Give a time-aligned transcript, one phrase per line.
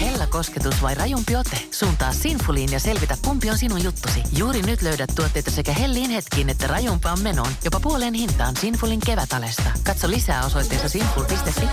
[0.00, 1.56] Hella kosketus vai rajumpi ote?
[1.70, 4.22] Suuntaa Sinfuliin ja selvitä, kumpi on sinun juttusi.
[4.36, 7.52] Juuri nyt löydät tuotteita sekä hellin hetkiin että rajumpaan menoon.
[7.64, 9.70] Jopa puoleen hintaan Sinfulin kevätalesta.
[9.86, 11.68] Katso lisää osoitteessa sinful.fi.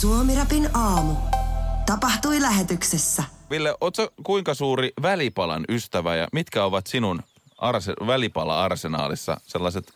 [0.00, 1.14] Suomirapin aamu.
[1.86, 3.24] Tapahtui lähetyksessä.
[3.50, 7.22] Ville, ootko kuinka suuri välipalan ystävä ja mitkä ovat sinun
[7.72, 9.92] arse- välipala-arsenaalissa sellaiset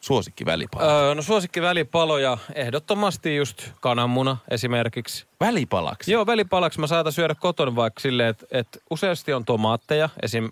[0.00, 0.88] suosikkivälipalat?
[0.88, 5.26] Öö, no suosikki välipaloja, ehdottomasti just kananmuna esimerkiksi.
[5.40, 6.12] Välipalaksi?
[6.12, 10.50] Joo, välipalaksi mä saatan syödä kotona vaikka silleen, että, että useasti on tomaatteja, esim.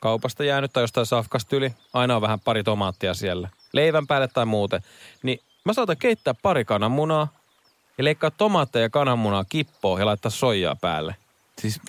[0.00, 1.74] kaupasta jäänyt tai jostain safkasta yli.
[1.92, 3.48] Aina on vähän pari tomaattia siellä.
[3.72, 4.82] Leivän päälle tai muuten.
[5.22, 7.28] Niin mä saatan keittää pari kananmunaa
[7.98, 11.16] ja leikkaa tomaatteja ja kananmunaa kippoon ja laittaa soijaa päälle.
[11.58, 11.80] Siis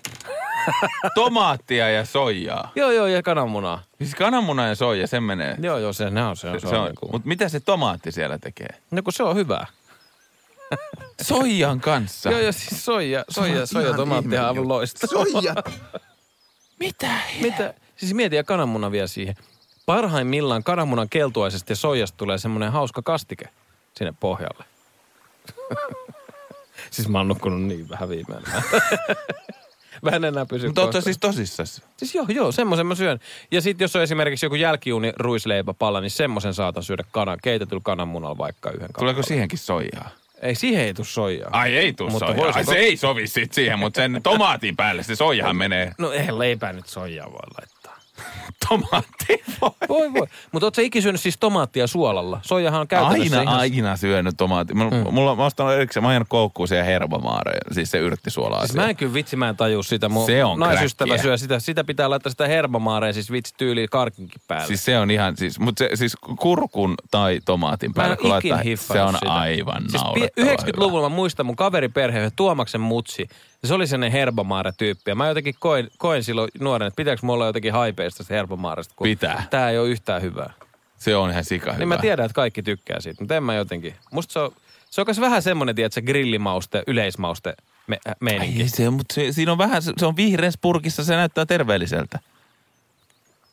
[1.15, 2.71] tomaattia ja soijaa.
[2.75, 3.83] Joo, joo, ja kananmunaa.
[3.97, 5.55] Siis kananmuna ja soija, sen menee.
[5.61, 8.11] Joo, joo, se, ne on, se on, se, se on, niinku- Mutta mitä se tomaatti
[8.11, 8.69] siellä tekee?
[8.91, 9.67] No kun se on hyvää.
[11.21, 12.29] Soijan kanssa.
[12.31, 15.25] Joo, joo, siis soija, soija, soija ihan tomaattia on aivan ihme loistava.
[15.25, 15.55] Soija.
[16.79, 17.11] Mitä?
[17.41, 17.73] Mitä?
[17.95, 19.35] Siis mieti ja kananmuna vielä siihen.
[19.85, 23.49] Parhaimmillaan kananmunan keltuaisesta ja soijasta tulee semmoinen hauska kastike
[23.97, 24.63] sinne pohjalle.
[26.91, 28.43] siis mä oon nukkunut niin vähän viimein.
[30.15, 31.81] En enää pysy Mutta ootko siis tosissas?
[31.97, 33.19] Siis joo, joo, semmoisen mä syön.
[33.51, 38.37] Ja sitten jos on esimerkiksi joku jälkiuni ruisleipäpalla, niin semmoisen saatan syödä kanan, keitetyllä kananmunalla
[38.37, 39.27] vaikka yhden Tuleeko kanan.
[39.27, 40.09] siihenkin soijaa?
[40.41, 41.49] Ei, siihen ei tuu soijaa.
[41.53, 42.37] Ai ei Mutta soijaa.
[42.37, 45.91] voisiko- Ai, se ei sovi sit siihen, mutta sen tomaatin päälle se soijahan menee.
[45.97, 47.78] No eihän leipää nyt soijaa voi laittaa.
[48.69, 49.71] Tomaatti voi.
[49.89, 50.27] Voi voi.
[50.51, 52.39] Mutta ootko ikinä syönyt siis tomaattia suolalla?
[52.43, 53.59] Soijahan on käytännössä Aina, ihan...
[53.59, 54.73] aina syönyt tomaatti.
[54.73, 55.13] Mulla, mm.
[55.13, 58.95] mulla mä ostan erikseen, mä oon koukkuun siihen herbamaare, siis se yrttisuola Siis mä en
[58.95, 60.09] kyllä vitsi, mä en tajua sitä.
[60.09, 61.23] Mun Se on naisystävä kräkkiä.
[61.23, 61.59] syö sitä.
[61.59, 64.67] Sitä pitää laittaa sitä herbamaareen, siis vitsi tyyliin karkinkin päälle.
[64.67, 69.01] Siis se on ihan, siis, mutta se, siis kurkun tai tomaatin päälle, kun laittaa, se
[69.01, 69.33] on sitä.
[69.33, 73.29] aivan siis naurettava 90-luvulla mä muistan mun kaveriperhe, Tuomaksen mutsi.
[73.63, 75.11] Se oli sellainen herbamaare-tyyppi.
[75.11, 78.93] Ja mä jotenkin koin, koin silloin nuoren, että pitääkö mulla olla jotenkin haipeista se herbamaaresta.
[78.95, 79.43] Kun Pitää.
[79.49, 80.53] Tää ei ole yhtään hyvää.
[80.55, 80.69] hyvä.
[80.97, 81.79] Se on ihan sika hyvä.
[81.79, 83.95] Niin mä tiedän, että kaikki tykkää siitä, mutta en mä jotenkin.
[84.11, 84.51] Musta se on,
[84.89, 87.53] se on myös vähän semmoinen, tiedät, se grillimauste, yleismauste
[87.87, 88.61] me, äh, meininki.
[88.61, 92.19] Ai se, on, mutta se, siinä on vähän, se on vihreässä purkissa, se näyttää terveelliseltä.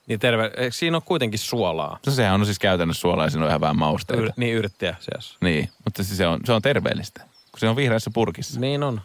[0.06, 1.99] Niin terve, eikö siinä on kuitenkin suolaa?
[2.06, 4.23] No sehän on siis käytännössä suolaa ja siinä on ihan vähän mausteita.
[4.23, 5.38] Yr, niin yrttiä seassa.
[5.41, 8.61] Niin, mutta siis se on, se on terveellistä, kun se on vihreässä purkissa.
[8.61, 9.00] Niin on.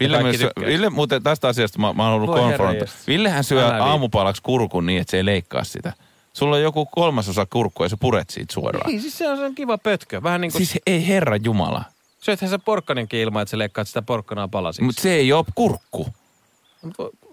[0.00, 0.36] Ville, myös.
[0.66, 2.84] Ville muuten tästä asiasta mä, mä oon ollut konfronta.
[2.84, 3.06] jestas.
[3.06, 5.92] Villehän syö Älä aamupalaksi kurkun niin, että se ei leikkaa sitä.
[6.32, 8.90] Sulla on joku kolmasosa kurkkua ja sä puret siitä suoraan.
[8.90, 10.22] Niin, siis se on, se on kiva pötkö.
[10.22, 10.70] Vähän niin kuin, siis...
[10.70, 11.84] Siis ei herra jumala.
[12.20, 14.82] syöthän sä porkkaninkin ilman, että sä leikkaat sitä porkkanaa palasiksi.
[14.82, 16.06] Mutta se ei ole kurkku.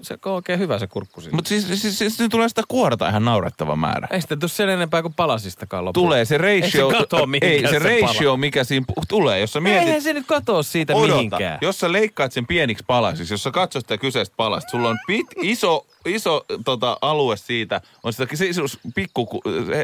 [0.04, 1.36] Se on oikein hyvä se kurkku siinä.
[1.36, 4.08] Mutta siis, siis, siis, siis tulee sitä kuorta ihan naurettava määrä.
[4.12, 6.06] Ei sitten tule sen enempää kuin palasistakaan loppuun.
[6.08, 8.38] Tulee se ratio, Ei se katoo ei, se se ratio pala.
[8.38, 11.58] mikä siinä tulee, jos sä mietit, Eihän se nyt katoa siitä odota, mihinkään.
[11.62, 15.28] jos sä leikkaat sen pieniksi palasiksi, jos sä katsot sitä kyseistä palasta, sulla on pit,
[15.42, 19.84] iso, iso tota, alue siitä, on sitä sisus, pikku ku- se,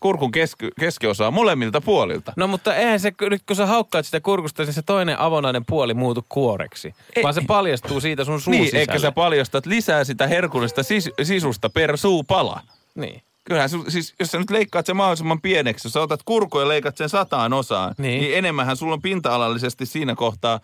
[0.00, 2.32] kurkun keski, keskiosaa molemmilta puolilta.
[2.36, 5.94] No mutta eihän se, nyt kun sä haukkaat sitä kurkusta, niin se toinen avonainen puoli
[5.94, 6.94] muutu kuoreksi.
[7.16, 7.22] Ei.
[7.22, 8.80] Vaan se paljastuu siitä sun suun niin, sisälle.
[8.80, 12.60] eikä sä paljastat lisää sitä herkullista sis, sisusta per suupala.
[12.94, 13.22] Niin.
[13.44, 16.96] Kyllähän siis, jos sä nyt leikkaat sen mahdollisimman pieneksi, jos sä otat kurkun ja leikat
[16.96, 18.20] sen sataan osaan, niin, Niin.
[18.22, 20.60] niin enemmänhän sulla on pinta-alallisesti siinä kohtaa,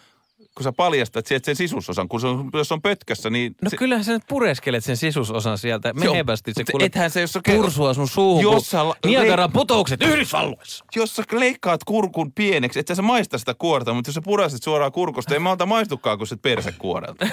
[0.56, 3.54] kun sä paljastat sieltä sen sisusosan, kun se on, jos on pötkössä, niin...
[3.62, 6.52] No se, kyllähän sä nyt pureskelet sen sisusosan sieltä Se on- mehevästi.
[6.56, 10.02] Se kuule ethän se, jos sä- pursua sun suuhun, Jos kun sä la- Niagaran putoukset
[10.02, 10.84] Yhdysvalloissa.
[10.96, 14.92] jos sä leikkaat kurkun pieneksi, et sä maista sitä kuorta, mutta jos sä purasit suoraan
[14.92, 17.26] kurkusta, ei malta maistukaan kuin se persekuorelta.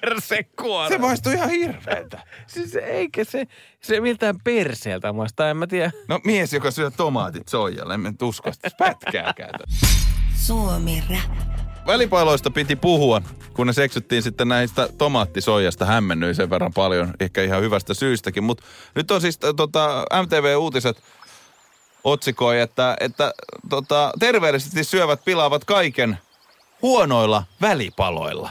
[0.00, 0.88] Persekuora.
[0.88, 2.22] se maistuu ihan hirveältä.
[2.46, 3.46] Siis eikä se,
[3.80, 5.90] se miltään perseeltä maista, en mä tiedä.
[6.08, 9.60] No mies, joka syö tomaatit soijalle, en mä nyt usko sitä pätkääkään.
[10.46, 11.69] Suomi Rap.
[11.90, 13.22] Välipaloista piti puhua,
[13.54, 18.44] kun ne seksyttiin sitten näistä tomaattisoijasta hämmennyin sen verran paljon, ehkä ihan hyvästä syystäkin.
[18.44, 18.64] Mutta
[18.94, 21.02] nyt on siis t- tota, MTV-uutiset
[22.04, 23.34] otsikoi, että, että
[23.68, 26.18] tota, terveellisesti syövät pilaavat kaiken
[26.82, 28.50] huonoilla välipaloilla.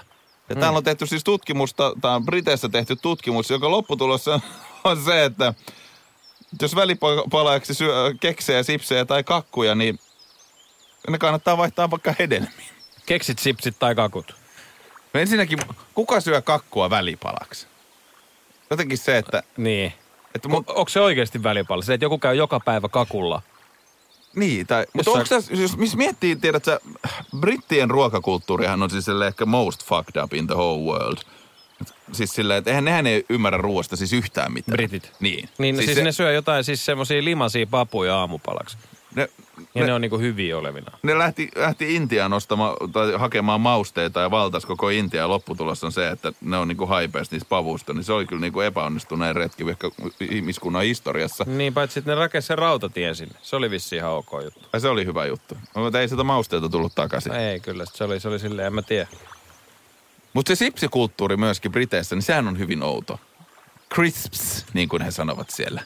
[0.49, 4.41] Ja täällä on tehty siis tutkimusta, tämä on Briteissä tehty tutkimus, joka lopputulos on-
[4.83, 5.53] on se, että
[6.61, 9.99] jos välipalajaksi syö keksejä, sipsejä tai kakkuja, niin
[11.09, 12.78] ne kannattaa vaihtaa vaikka hedelmiin.
[13.09, 14.35] Keksit, sipsit tai kakut.
[15.13, 15.59] No ensinnäkin,
[15.93, 17.67] kuka syö kakkua välipalaksi?
[18.69, 19.43] Jotenkin se, että...
[19.57, 19.93] Niin.
[20.35, 21.81] että mun, onko se oikeasti välipala?
[21.81, 23.41] Se, että joku käy joka päivä kakulla.
[24.35, 24.85] niin, tai...
[24.93, 26.79] Mutta onko tässä, jos missä miettii, tiedätkö,
[27.39, 31.17] brittien ruokakulttuurihan on siis ehkä most fucked up in the whole world.
[32.11, 34.75] Siis silleen, että eihän nehän ei ymmärrä ruoasta siis yhtään mitään.
[34.75, 35.11] Britit.
[35.19, 35.49] Niin.
[35.57, 38.77] Niin siis, siis se- ne syö jotain siis semmosia limasia papuja aamupalaksi.
[39.15, 39.29] ne,
[39.75, 40.91] Ja ne, ne, on niinku hyviä olevina.
[41.03, 45.21] ne lähti, lähti Intiaan ostamaan tai hakemaan mausteita ja valtas koko Intia.
[45.21, 47.93] Ja lopputulos on se, että ne on niinku haipeasti niistä pavuista.
[47.93, 51.45] Niin se oli kyllä niinku epäonnistuneen retki ehkä ihmiskunnan historiassa.
[51.47, 53.35] Niin, paitsi että ne rakensi sen rautatien sinne.
[53.41, 54.67] Se oli vissi ihan ok juttu.
[54.73, 55.57] Ja se oli hyvä juttu.
[55.75, 57.31] Mutta ei sitä mausteita tullut takaisin.
[57.33, 59.07] Ei kyllä, se oli, se oli silleen, en mä tiedä.
[60.33, 63.19] Mutta se sipsikulttuuri myöskin Briteissä, niin sehän on hyvin outo.
[63.93, 65.81] Crisps, niin kuin he sanovat siellä.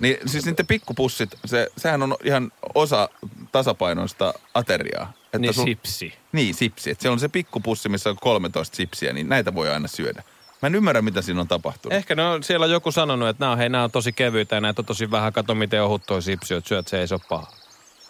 [0.00, 3.08] Niin siis niiden pikkupussit, se, sehän on ihan osa
[3.52, 5.12] tasapainoista ateriaa.
[5.24, 6.14] Että Niin sul- sipsi.
[6.32, 6.90] Niin, sipsi.
[6.90, 10.22] Että se on se pikkupussi, missä on 13 sipsiä, niin näitä voi aina syödä.
[10.62, 11.96] Mä en ymmärrä, mitä siinä on tapahtunut.
[11.96, 14.54] Ehkä ne on, siellä on joku sanonut, että nämä on, hei, nämä on tosi kevyitä
[14.54, 15.32] ja näitä on tosi vähän.
[15.32, 17.52] Kato, miten ohut toi sipsi, että syöt, se ei se ole paha.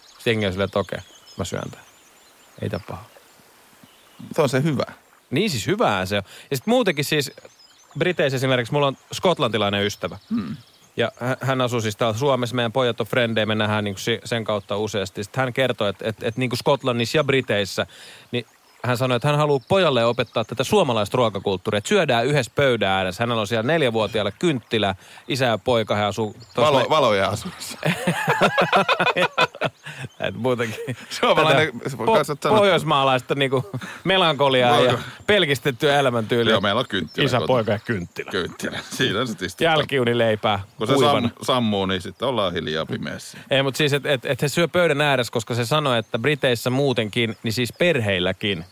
[0.07, 0.99] Sitten jengi on silleen, että okei,
[1.37, 1.87] mä syön tämän.
[2.63, 3.05] Ei tää paha.
[4.33, 4.85] Se on se hyvä.
[5.31, 6.23] Niin siis hyvää se on.
[6.51, 7.31] Ja sitten muutenkin siis
[7.99, 10.19] Briteissä esimerkiksi, mulla on skotlantilainen ystävä.
[10.31, 10.57] Hmm.
[10.97, 14.45] Ja hä- hän asuu siis täällä Suomessa, meidän pojat on frendejä, me nähdään niin sen
[14.45, 15.25] kautta useasti.
[15.25, 17.87] Sitten hän kertoi, että, että, että niin kuin Skotlannissa ja Briteissä,
[18.33, 18.47] niin
[18.83, 23.23] hän sanoi, että hän haluaa pojalle opettaa tätä suomalaista ruokakulttuuria, että syödään yhdessä pöydän ääressä.
[23.23, 24.95] Hänellä on siellä neljävuotiaalle kynttilä,
[25.29, 26.37] isä ja poika, hän asuu...
[26.57, 27.79] Valo, me- valoja asuissa.
[30.21, 30.97] Et muutenkin.
[31.11, 33.71] Suomalainen- sanoa- pohjoismaalaista niinku
[34.05, 36.53] melankoliaa ja pelkistettyä elämäntyyliä.
[36.53, 37.27] Joo, meillä on kynttilä.
[37.27, 38.31] Isä, poika ja kynttilä.
[38.31, 38.79] Kynttilä.
[38.91, 39.65] Siinä se istuu.
[39.65, 43.39] Jälkiunileipää Kun se sam, sammuu, niin sitten ollaan hiljaa pimeässä.
[43.51, 46.71] Ei, mutta siis, että et, et he syö pöydän ääressä, koska se sanoi, että Briteissä
[46.71, 48.65] muutenkin, niin siis perheilläkin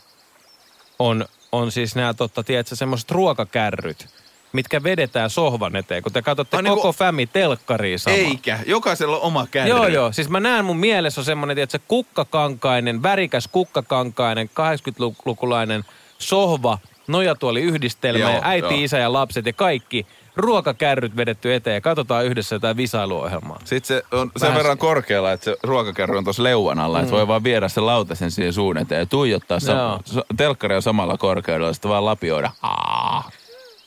[0.98, 4.06] on, on siis nämä, totta, tiedätkö, semmoiset ruokakärryt,
[4.52, 8.16] mitkä vedetään sohvan eteen, kun te katsotte Ai koko niinku- fami telkkariin sama.
[8.16, 8.58] Eikä.
[8.66, 9.70] Jokaisella on oma kärry.
[9.70, 10.12] Joo, joo.
[10.12, 15.84] Siis mä näen mun mielessä on semmoinen, tiedätkö, kukkakankainen, värikäs kukkakankainen, 80-lukulainen
[16.18, 18.84] sohva, nojatuoli yhdistelmä Joo, ja äiti, joo.
[18.84, 20.06] isä ja lapset ja kaikki
[20.38, 23.58] ruokakärryt vedetty eteen ja katsotaan yhdessä jotain visailuohjelmaa.
[23.64, 27.00] Sitten se on sen Vähän verran se- korkealla, että se ruokakärry on tuossa leuan alla,
[27.00, 29.58] että voi vaan viedä sen lautasen siihen suun eteen ja tuijottaa.
[29.58, 29.66] Mm.
[29.66, 32.50] Sa- so- telkkari on samalla korkeudella, sitten vaan lapioida.
[32.62, 33.30] Aa,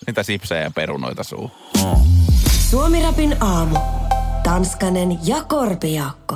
[0.07, 1.51] niitä sipsejä ja perunoita suu.
[2.69, 3.77] Suomirapin aamu.
[4.43, 6.35] Tanskanen ja Korpijaakko.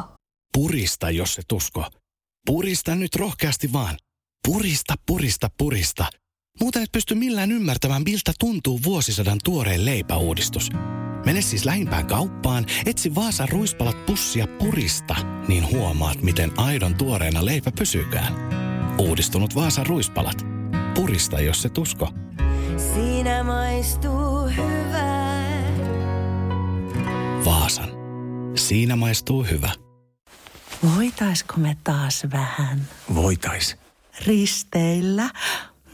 [0.53, 1.85] Purista, jos se tusko.
[2.45, 3.97] Purista nyt rohkeasti vaan.
[4.47, 6.05] Purista, purista, purista.
[6.59, 10.69] Muuten et pysty millään ymmärtämään, miltä tuntuu vuosisadan tuoreen leipäuudistus.
[11.25, 15.15] Mene siis lähimpään kauppaan, etsi Vaasan ruispalat pussia purista,
[15.47, 18.33] niin huomaat, miten aidon tuoreena leipä pysykään.
[18.99, 20.45] Uudistunut Vaasan ruispalat.
[20.95, 22.13] Purista, jos se tusko.
[22.93, 25.63] Siinä maistuu hyvää.
[27.45, 27.89] Vaasan.
[28.55, 29.71] Siinä maistuu hyvä.
[30.95, 33.77] Voitaisko me taas vähän Voitais.
[34.25, 35.29] risteillä?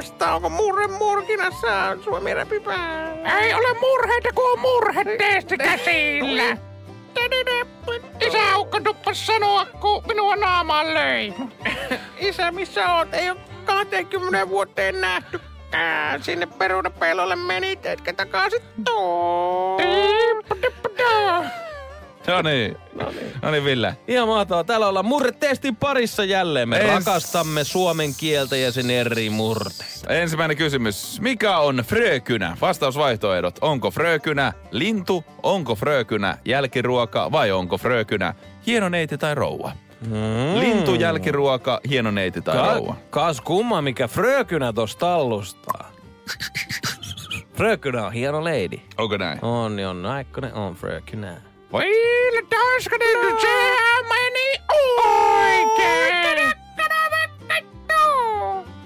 [0.00, 0.34] murremaasta.
[0.34, 3.12] Onko murre murkinassa Suomi räpipää?
[3.40, 6.56] Ei ole murheita, kun on murhetesti käsillä.
[8.20, 11.34] Isä Ukko tuppas sanoa, kun minua naamaan löi.
[12.18, 13.14] Isä, missä oot?
[13.14, 15.40] Ei ole 20 vuoteen nähty.
[16.20, 19.80] Sinne perunapellolle menit, etkä takaisin tuu.
[22.30, 22.76] No niin.
[23.42, 23.96] No niin, Ville.
[24.08, 24.64] Ihan mahtavaa.
[24.64, 26.68] Täällä ollaan murretestin parissa jälleen.
[26.68, 30.08] Me Ens- rakastamme suomen kieltä ja sen eri murteita.
[30.14, 31.20] Ensimmäinen kysymys.
[31.20, 32.56] Mikä on frökynä?
[32.60, 33.58] Vastausvaihtoehdot.
[33.60, 38.34] Onko frökynä lintu, onko frökynä jälkiruoka vai onko frökynä
[38.66, 39.72] hieno neiti tai rouva?
[40.06, 40.60] Mm.
[40.60, 42.96] Lintu, jälkiruoka, hieno neiti tai Ka- rouva.
[43.10, 45.92] kas kumma, mikä frökynä tosta tallustaa.
[47.54, 48.80] frökynä on hieno lady.
[48.98, 49.38] Onko näin?
[49.44, 51.36] On, niin on naikkonen, on frökynä.
[51.72, 56.10] Ville Tanskanen, sehän meni oikein!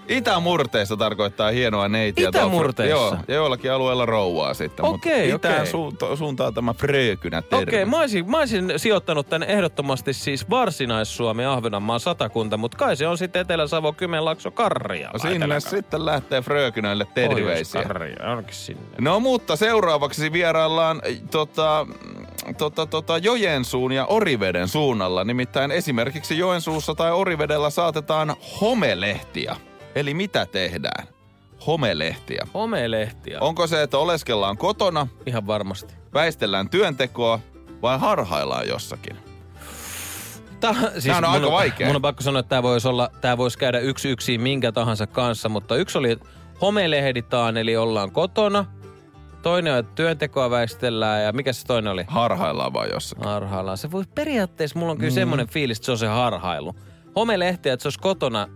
[0.08, 2.30] Itämurteessa tarkoittaa hienoa neitiä.
[2.32, 2.90] tuo Itämurteessa?
[2.90, 4.84] Joo, ja joillakin alueella rouvaa sitten.
[4.84, 5.70] Okei, mutta itään okei.
[5.70, 7.62] suunta, suuntaa tämä frökynä termi.
[7.62, 12.96] Okei, okay, mä, olisin, mä olisin sijoittanut tänne ehdottomasti siis Varsinais-Suomi, Ahvenanmaan satakunta, mutta kai
[12.96, 15.12] se on sitten Etelä-Savo, Kymenlaakso, Karjala.
[15.12, 17.82] No sinne sitten lähtee frökynöille terveisiä.
[17.82, 18.82] Karjala, onkin sinne.
[19.00, 21.86] No mutta seuraavaksi vieraillaan tota,
[22.58, 25.24] tota, tota, Joensuun ja Oriveden suunnalla.
[25.24, 29.56] Nimittäin esimerkiksi Joensuussa tai Orivedellä saatetaan homelehtiä.
[29.94, 31.06] Eli mitä tehdään?
[31.66, 32.46] Homelehtiä.
[32.54, 33.38] Homelehtiä.
[33.40, 35.94] Onko se, että oleskellaan kotona, Ihan varmasti.
[36.14, 37.40] väistellään työntekoa
[37.82, 39.16] vai harhaillaan jossakin?
[40.60, 41.86] Tää, siis Tää on aika vaikea.
[41.86, 45.06] Mun on pakko sanoa, että tämä voisi, olla, tää voisi käydä yksi yksin minkä tahansa
[45.06, 46.16] kanssa, mutta yksi oli
[46.60, 48.64] homelehditaan, eli ollaan kotona.
[49.44, 52.04] Toinen on, että työntekoa väistellään ja mikä se toinen oli?
[52.08, 53.24] Harhaillaan vai jossakin?
[53.24, 53.78] Harhaillaan.
[53.78, 55.14] Se voi periaatteessa, mulla on kyllä mm.
[55.14, 56.74] semmoinen fiilis, että se on se harhailu.
[57.16, 58.48] Homelehtiä, että se olisi kotona,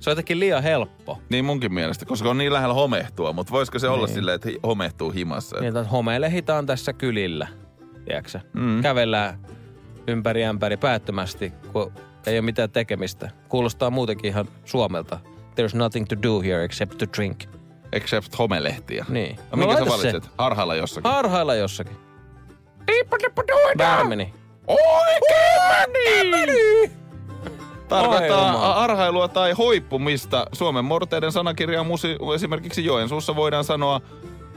[0.00, 1.18] se on jotenkin liian helppo.
[1.28, 3.32] Niin munkin mielestä, koska on niin lähellä homehtua.
[3.32, 5.56] Mutta voisiko se olla silleen, että homehtuu himassa?
[5.60, 7.48] Niin, että homelehitaan tässä kylillä,
[8.04, 8.82] tiedätkö mm.
[8.82, 9.38] Kävellään
[10.08, 11.92] ympäri ämpäri päättömästi, kun
[12.26, 13.30] ei ole mitään tekemistä.
[13.48, 15.20] Kuulostaa muutenkin ihan Suomelta.
[15.40, 17.59] There's nothing to do here except to drink.
[17.92, 19.04] Except homelehtiä.
[19.08, 19.36] Niin.
[19.50, 20.02] No, minkä sä laita se.
[20.08, 20.30] valitset?
[20.38, 21.10] Harhailla jossakin.
[21.10, 21.96] Harhailla jossakin.
[23.78, 24.34] Väärin meni.
[24.66, 26.90] Oikein meni!
[27.88, 30.46] Tarkoittaa arhailua tai hoippumista.
[30.52, 34.00] Suomen morteiden sanakirjaan musi- esimerkiksi Joensuussa voidaan sanoa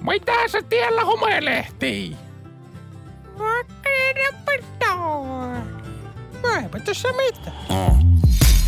[0.01, 2.15] Mitä sä tiellä homelehtii?
[6.61, 7.97] Eipä tässä mitään.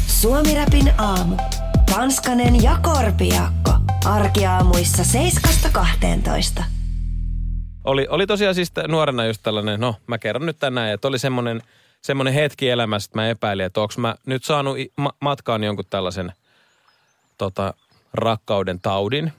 [0.07, 1.37] Suomirapin aamu.
[1.91, 3.71] Tanskanen ja Korpiakko.
[4.05, 5.03] Arkiaamuissa
[6.57, 6.63] 7.12.
[7.83, 11.61] Oli, oli tosiaan siis nuorena just tällainen, no mä kerron nyt tänään, että oli semmoinen,
[12.01, 16.33] semmoinen hetki elämässä, että mä epäilin, että onko mä nyt saanut ma- matkaan jonkun tällaisen
[17.37, 17.73] tota,
[18.13, 19.33] rakkauden taudin,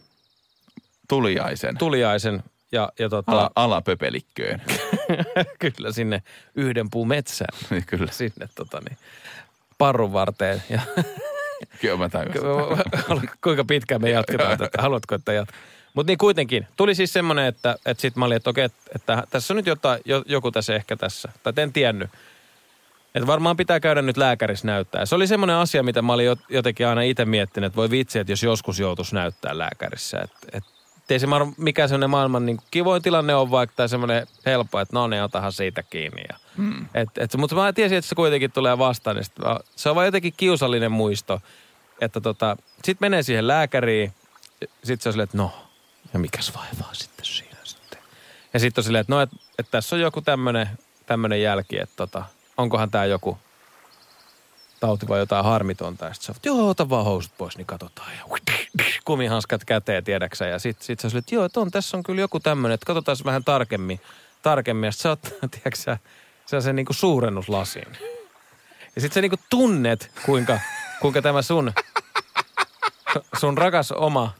[1.08, 1.78] tuliaisen.
[1.78, 4.62] tuliaisen ja, ja tota, Ala, alapöpelikköön.
[5.58, 6.22] kyllä sinne
[6.54, 8.12] yhden puun metsään, Kyllä.
[8.12, 8.98] sinne tota niin,
[9.78, 10.62] parrun varteen.
[10.70, 10.80] Ja,
[11.80, 13.28] Kyllä mä tajusin.
[13.44, 14.82] kuinka pitkään me jatketaan tätä?
[14.82, 15.60] Haluatko, että jatkaa?
[15.94, 19.22] Mutta niin kuitenkin, tuli siis semmoinen, että, että sitten mä olin, että okei, että, että
[19.30, 21.32] tässä on nyt jotain, jo, joku tässä ehkä tässä.
[21.42, 22.10] Tai en tiennyt.
[23.14, 25.06] Että varmaan pitää käydä nyt lääkärissä näyttää.
[25.06, 28.18] Se oli semmoinen asia, mitä mä olin jo- jotenkin aina itse miettinyt, että voi vitsi,
[28.18, 30.20] että jos joskus joutuisi näyttää lääkärissä.
[30.20, 30.64] Että et,
[31.06, 34.80] et ei se mar- mikä semmoinen maailman niin kivoin tilanne on vaikka tai semmoinen helppo,
[34.80, 36.22] että no ne otahan siitä kiinni.
[36.28, 36.86] Ja, hmm.
[36.94, 39.16] et, et, mutta mä tiesin, että se kuitenkin tulee vastaan.
[39.16, 39.34] Niin sit
[39.76, 41.40] se on vaan jotenkin kiusallinen muisto,
[42.00, 44.12] että tota, sit menee siihen lääkäriin,
[44.60, 45.52] sitten se on silleen, että no,
[46.12, 47.98] ja mikäs vaivaa sitten siinä sitten.
[48.54, 50.68] Ja sitten on silleen, että no, että et tässä on joku tämmöinen
[51.06, 52.24] tämmönen jälki, että tota,
[52.56, 53.38] onkohan tämä joku
[54.80, 56.04] tauti vai jotain harmitonta.
[56.04, 58.10] Ja sitten että joo, ota vaan housut pois, niin katsotaan.
[58.12, 58.38] Ja
[59.04, 60.46] kumihanskat käteen, tiedäksä.
[60.46, 63.16] Ja sitten sit silleen, että joo, että on, tässä on kyllä joku tämmöinen, että katsotaan
[63.24, 64.00] vähän tarkemmin.
[64.42, 64.86] tarkemmin.
[64.88, 65.98] Ja sitten sä oot, tiedäksä,
[66.46, 67.88] se on se niinku suurennuslasiin.
[68.94, 70.60] Ja sitten sä niinku tunnet, kuinka,
[71.00, 71.72] kuinka tämä sun,
[73.40, 74.32] sun rakas oma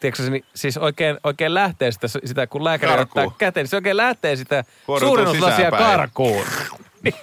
[0.00, 3.24] tiedätkö, niin- siis oikein, oikein lähtee sitä, sitä kun lääkäri Karkuun.
[3.24, 4.64] ottaa käteen, niin se oikein lähtee sitä
[4.98, 6.46] suurennuslasia karkuun.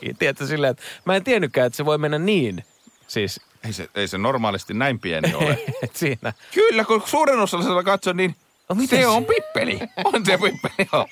[0.01, 2.63] Niin, tiedätkö, silleen, että mä en tiennytkään, että se voi mennä niin.
[3.07, 5.59] Siis, Ei se, ei se normaalisti näin pieni ole.
[5.93, 6.33] siinä.
[6.53, 8.35] Kyllä, kun suurin osalla katson, niin
[8.75, 9.79] No, miten se se- on pippeli.
[10.05, 11.07] On se pippeli, joo.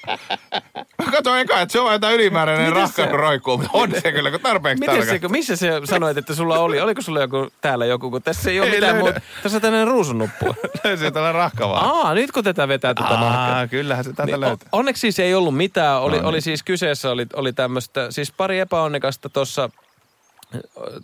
[1.05, 4.39] Mä katsoin eka, että se on jotain ylimääräinen rahkan se- roikkuu, on se kyllä, kun
[4.39, 5.19] tarpeeksi Miten se, tarkastaa.
[5.19, 6.81] kun- missä se sanoit, että sulla oli?
[6.81, 9.21] Oliko sulla joku täällä joku, kun tässä ei ole Ei mitään muuta.
[9.43, 10.55] Tässä on tällainen ruusunnuppu.
[10.83, 11.85] Löysin tällä rahka vaan.
[11.85, 13.07] Aa, nyt kun tätä vetää tätä.
[13.09, 14.69] Aa, kyllähän se täältä Niin, löytää.
[14.71, 16.01] onneksi siis ei ollut mitään.
[16.01, 16.25] Oli, No niin.
[16.29, 19.69] oli siis kyseessä, oli, oli tämmöistä, siis pari epäonnekasta tuossa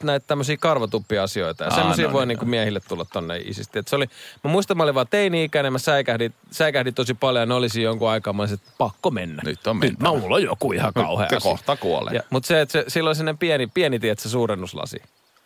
[0.03, 1.63] näitä tämmöisiä karvatuppiasioita.
[1.63, 3.79] Ja semmoisia no voi niin, niinku miehille tulla tonne isisti.
[3.79, 4.05] Et se oli,
[4.43, 8.09] mä muistan, mä olin vaan teini-ikäinen, mä säikähdin, säikähdin tosi paljon ja ne olisi jonkun
[8.09, 8.33] aikaa.
[8.33, 9.41] Mä olisin, että pakko mennä.
[9.45, 10.19] Nyt on Nyt mentävä.
[10.19, 11.49] mulla on joku ihan kauhea Se asia.
[11.51, 12.21] kohta kuolee.
[12.29, 15.01] Mutta se, että se, sillä oli sellainen pieni, pieni tiedätkö, suurennuslasi.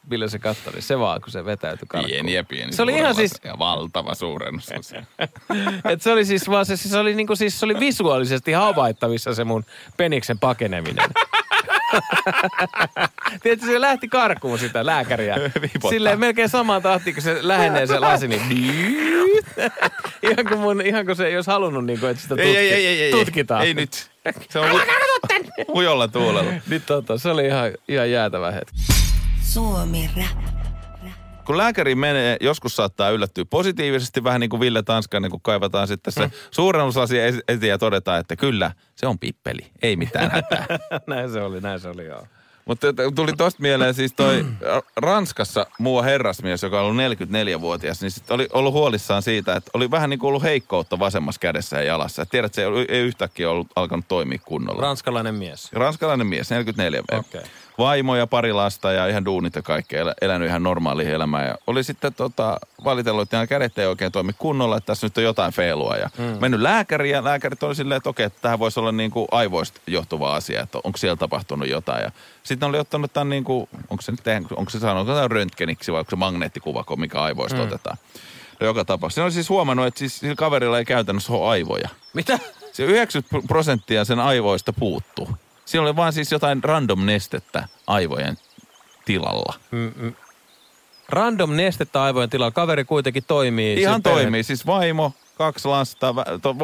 [0.10, 2.12] Millä se katsoi, niin se vaan, kun se vetäytyi karkuun.
[2.12, 2.74] Pieni ja pieni.
[2.74, 4.70] Se oli ihan siis- Ja valtava suurennus.
[5.91, 9.43] Et se oli siis vaan se, siis oli niinku, siis se oli visuaalisesti havaittavissa se
[9.43, 9.65] mun
[9.98, 11.10] peniksen pakeneminen.
[13.43, 15.36] Tiedätkö, se lähti karkuun sitä lääkäriä.
[15.89, 18.41] Silleen melkein samaan tahtiin, kun se lähenee se lasi, niin
[20.31, 22.57] ihan kuin, mun, ihan kuin se ei olisi halunnut, niin kuin, että sitä tutki, ei,
[22.57, 23.12] ei, ei, ei, ei.
[23.12, 23.65] tutkitaan.
[23.65, 24.12] Ei nyt.
[24.50, 24.86] Se on hu-
[25.74, 26.51] hujolla tuulella.
[26.67, 28.77] Nyt tota, se oli ihan, ihan jäätävä hetki.
[29.41, 30.60] Suomi Rap.
[31.51, 36.13] Kun lääkäri menee, joskus saattaa yllättyä positiivisesti, vähän niin kuin Ville Tanskanen, kun kaivataan sitten
[36.13, 40.65] se suurennuslasi eteen ja todetaan, että kyllä, se on pippeli, ei mitään hätää.
[41.08, 42.27] näin se oli, näin se oli, joo.
[42.65, 44.46] Mutta tuli tosta mieleen siis toi
[44.96, 47.01] Ranskassa muu herrasmies, joka on ollut
[47.58, 51.39] 44-vuotias, niin sit oli ollut huolissaan siitä, että oli vähän niin kuin ollut heikkoutta vasemmassa
[51.39, 52.22] kädessä ja jalassa.
[52.22, 54.81] Et tiedät, se ei ei yhtäkkiä ollut alkanut toimia kunnolla.
[54.81, 55.74] Ranskalainen mies.
[55.74, 57.20] Ranskalainen mies, 44 V.
[57.20, 57.41] Okei.
[57.81, 61.47] Vaimo ja pari lasta ja ihan duunit ja kaikki, elä, elänyt ihan normaalia elämää.
[61.47, 65.17] Ja oli sitten tota, valitellut, että nämä kädet ei oikein toimi kunnolla, että tässä nyt
[65.17, 65.95] on jotain feilua.
[65.95, 66.23] Ja mm.
[66.41, 69.81] mennyt lääkäriin ja lääkärit oli silleen, että okei, että tähän voisi olla niin kuin aivoista
[69.88, 72.03] johtuva asia, että onko siellä tapahtunut jotain.
[72.03, 72.11] Ja
[72.43, 74.88] sitten oli ottanut tämän, niin kuin, onko se nyt, onko se se
[75.27, 77.63] röntgeniksi vai onko se magneettikuva, mikä aivoista mm.
[77.63, 77.97] otetaan.
[78.59, 79.21] No joka tapauksessa.
[79.21, 81.89] Se on siis huomannut, että siis sillä kaverilla ei käytännössä ole aivoja.
[82.13, 82.39] Mitä?
[82.71, 85.29] Se 90 prosenttia sen aivoista puuttuu.
[85.71, 88.37] Siinä oli vaan siis jotain random nestettä aivojen
[89.05, 89.53] tilalla.
[89.71, 90.15] Mm-mm.
[91.09, 92.51] Random nestettä aivojen tilalla.
[92.51, 93.81] Kaveri kuitenkin toimii.
[93.81, 94.43] Ihan toimii.
[94.43, 96.15] Siis vaimo, kaksi lasta.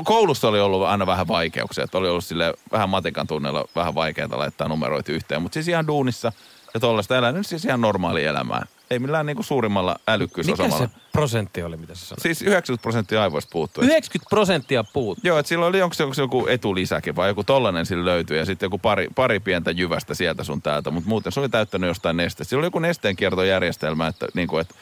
[0.03, 1.83] Koulussa oli ollut aina vähän vaikeuksia.
[1.83, 5.41] Että oli ollut sille vähän matikan tunnella vähän vaikeaa laittaa numeroita yhteen.
[5.41, 6.31] Mutta siis ihan duunissa
[6.73, 8.65] ja tuollaista elänyt siis ihan normaali elämää.
[8.91, 10.77] Ei millään niinku suurimmalla Mikä älykkyysosamalla.
[10.77, 12.21] se prosentti oli, mitä sä sanoit?
[12.21, 13.83] Siis 90 prosenttia aivoista puuttuu.
[13.83, 15.17] 90 prosenttia puut.
[15.23, 18.37] Joo, että silloin oli onko se, onko se joku etulisäkin vai joku tollanen sillä löytyi
[18.37, 21.87] ja sitten joku pari, pari pientä jyvästä sieltä sun täältä, mutta muuten se oli täyttänyt
[21.87, 22.49] jostain nesteestä.
[22.49, 24.75] Sillä oli joku nesteenkiertojärjestelmä, että, niin kuin, että,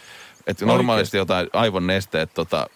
[0.47, 2.67] että normaalisti jotain aivon nesteet tota,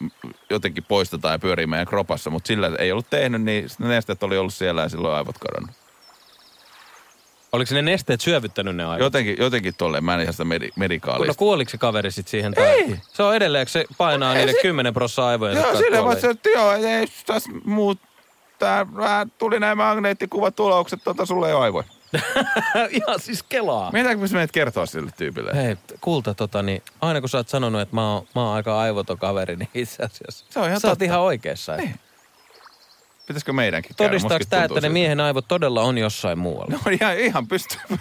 [0.49, 4.37] jotenkin poistetaan ja pyörii meidän kropassa, mutta sillä ei ollut tehnyt, niin ne nesteet oli
[4.37, 5.88] ollut siellä ja silloin aivot kadonnut.
[7.51, 8.99] Oliko ne nesteet syövyttänyt ne aivot?
[9.03, 11.33] Jotenkin, jotenkin tolleen, mä en ihan sitä medi- No medikaalista.
[11.37, 12.53] kuoliko se kaveri sitten siihen?
[12.53, 12.97] Tai...
[13.13, 15.53] Se on edelleen, se painaa niille 10 prosenttia aivoja.
[15.53, 17.99] Joo, sillä vaan se, että joo, ei tässä muut,
[18.59, 21.87] tää vähän tuli nämä magneettikuvatuloukset, tota sulle ei aivoja.
[22.89, 23.91] Ihan siis kelaa.
[23.93, 25.55] Mietitäänkö me menet kertoa sille tyypille?
[25.55, 28.79] Hei, kulta, tota, niin aina kun sä oot sanonut, että mä oon, mä oon aika
[28.79, 31.75] aivoton kaveri, niin itse asiassa Se on ihan sä oot ihan oikeassa.
[31.75, 31.95] Niin.
[33.29, 34.09] Pitäisikö meidänkin käydä?
[34.09, 36.75] Todistaako tämä, että ne miehen aivot todella on jossain muualla?
[36.85, 37.79] No ihan, ihan pystyy.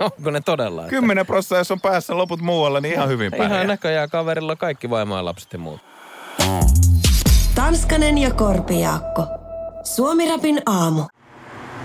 [0.00, 0.82] Onko ne todella?
[0.82, 0.90] Että...
[0.90, 3.48] 10 prosenttia, jos on päässä loput muualla, niin ihan hyvin pärjää.
[3.48, 5.80] Ihan näköjään kaverilla on kaikki vaimoja lapset ja muut.
[7.54, 9.26] Tanskanen ja Korpijaakko.
[9.84, 11.02] Suomirapin aamu.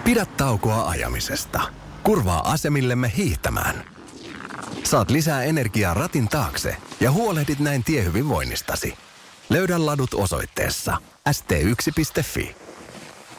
[0.04, 1.62] Pidä taukoa ajamisesta.
[2.04, 3.84] Kurvaa asemillemme hiihtämään.
[4.84, 8.94] Saat lisää energiaa ratin taakse ja huolehdit näin tiehyvinvoinnistasi.
[9.50, 10.98] Löydä ladut osoitteessa
[11.30, 12.61] st1.fi.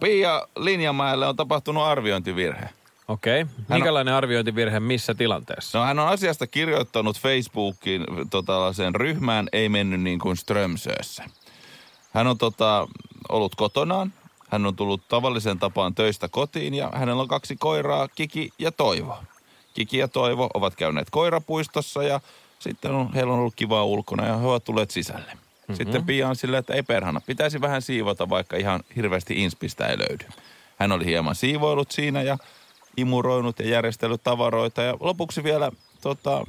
[0.00, 2.68] Pia Linjamäelle on tapahtunut arviointivirhe.
[3.08, 3.42] Okei.
[3.42, 3.54] Okay.
[3.68, 5.78] Minkälainen arviointivirhe missä tilanteessa?
[5.78, 11.24] No hän on asiasta kirjoittanut Facebookiin tota, sen ryhmään Ei mennyt niin kuin Strömsössä.
[12.12, 12.88] Hän on tota,
[13.28, 14.12] ollut kotonaan.
[14.50, 19.18] Hän on tullut tavallisen tapaan töistä kotiin ja hänellä on kaksi koiraa, Kiki ja Toivo.
[19.74, 22.20] Kiki ja Toivo ovat käyneet koirapuistossa ja
[22.58, 25.47] sitten on, heillä on ollut kivaa ulkona ja he ovat tulleet sisälle.
[25.68, 25.84] Mm-hmm.
[25.84, 29.98] Sitten Pia on silleen, että ei perhana, pitäisi vähän siivota, vaikka ihan hirveästi inspistä ei
[29.98, 30.24] löydy.
[30.76, 32.38] Hän oli hieman siivoillut siinä ja
[32.96, 36.44] imuroinut ja järjestellyt tavaroita ja lopuksi vielä tota,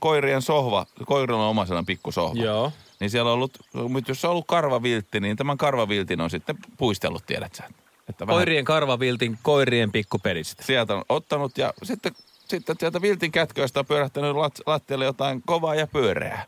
[0.00, 2.42] koirien sohva, koirilla on oma sellainen pikku sohva.
[2.42, 2.72] Joo.
[3.00, 7.26] Niin siellä on ollut, mutta jos on ollut karvaviltti, niin tämän karvaviltin on sitten puistellut,
[7.26, 7.64] tiedät sä.
[8.08, 10.62] Että vähän Koirien karvaviltin, koirien pikkupelistä.
[10.62, 12.12] sieltä on ottanut ja sitten,
[12.48, 16.44] sitten sieltä viltin kätköistä on pyörähtänyt lat, lattialle jotain kovaa ja pyöreää.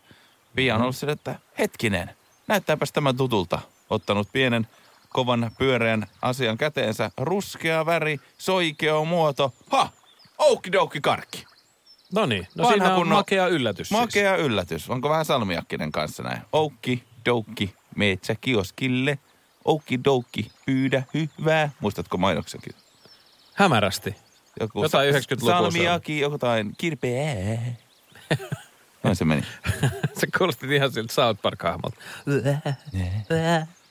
[0.56, 2.10] Pia on ollut sille, että hetkinen,
[2.48, 3.58] näyttääpäs tämä tutulta.
[3.90, 4.66] Ottanut pienen
[5.08, 7.10] kovan pyöreän asian käteensä.
[7.16, 9.54] Ruskea väri, soikeo muoto.
[9.70, 9.90] Ha!
[10.38, 11.46] Oukidouki karkki.
[12.12, 14.00] No niin, no Vanha siinä on makea yllätys siis.
[14.00, 14.90] Makea yllätys.
[14.90, 16.42] Onko vähän salmiakkinen kanssa näin?
[16.52, 19.18] Oukki, doukki, meetsä kioskille.
[19.64, 21.70] Oukki, doukki, pyydä hyvää.
[21.80, 22.72] Muistatko mainoksenkin?
[23.54, 24.16] Hämärästi.
[24.60, 25.72] Joku Jotain sa- 90-lukua se on.
[25.72, 27.58] Salmiakki, jotain kirpeää.
[29.06, 29.42] Noin se meni.
[30.20, 31.96] Se kuulosti ihan siltä South Park-hahmolta.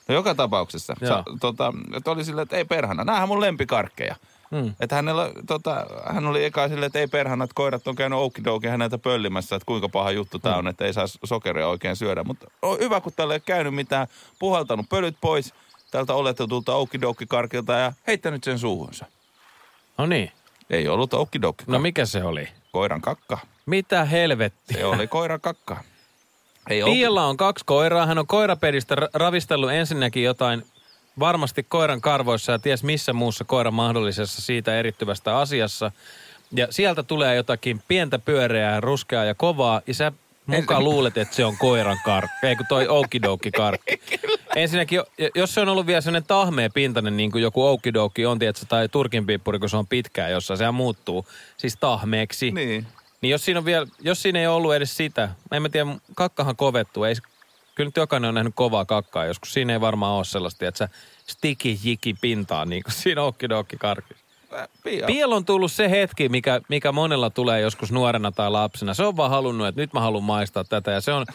[0.08, 0.96] No joka tapauksessa.
[1.00, 1.08] Joo.
[1.08, 3.04] Sa, tota, että oli silleen, että ei perhana.
[3.04, 4.16] Nämähän mun lempikarkkeja.
[4.50, 4.74] Hmm.
[4.80, 8.70] Että hänellä, tota, hän oli eka silleen, että ei perhana, että koirat on käynyt oukidoukin
[8.70, 12.24] häneltä pöllimässä, että kuinka paha juttu tämä on, että ei saa sokeria oikein syödä.
[12.24, 14.06] Mutta on hyvä, kun tällä ei käynyt mitään,
[14.38, 15.54] puhaltanut pölyt pois
[15.90, 19.06] tältä oletetulta oukidoukikarkilta ja heittänyt sen suuhunsa.
[19.98, 20.32] No niin.
[20.70, 21.64] Ei ollut oukidouki.
[21.66, 22.48] No mikä se oli?
[22.76, 23.38] Koiran kakka.
[23.66, 24.78] Mitä helvettiä?
[24.78, 25.76] Se oli koiran kakka.
[26.70, 28.06] Ei Pialla on kaksi koiraa.
[28.06, 30.66] Hän on koirapedistä ra- ravistellut ensinnäkin jotain
[31.18, 35.92] varmasti koiran karvoissa ja ties missä muussa koiran mahdollisessa siitä erittyvästä asiassa.
[36.52, 40.12] Ja sieltä tulee jotakin pientä pyöreää, ruskeaa ja kovaa, ja sä
[40.46, 44.00] mukaan luulet, että se on koiran karkki, ei kun toi okidoki karkki.
[44.56, 48.38] Ensinnäkin, jo- jos se on ollut vielä sellainen tahmea pintainen, niin kuin joku oukidouki on,
[48.38, 52.50] tiedätkö, tai turkinpiippuri, kun se on pitkään jossain, sehän muuttuu siis tahmeeksi.
[52.50, 52.86] Niin.
[53.20, 56.56] Niin jos siinä, on vielä, jos siinä ei ollut edes sitä, en mä tiedä, kakkahan
[56.56, 57.22] kovettuu, ei, se-
[57.74, 60.88] kyllä nyt jokainen on nähnyt kovaa kakkaa joskus, siinä ei varmaan ole sellaista, että sä
[61.26, 64.25] stiki jiki pintaa niin kuin siinä oukidouki karkissa.
[64.84, 65.06] Pia.
[65.06, 68.94] Piel on tullut se hetki, mikä, mikä monella tulee joskus nuorena tai lapsena.
[68.94, 70.90] Se on vaan halunnut, että nyt mä haluan maistaa tätä.
[70.90, 71.26] Ja se on,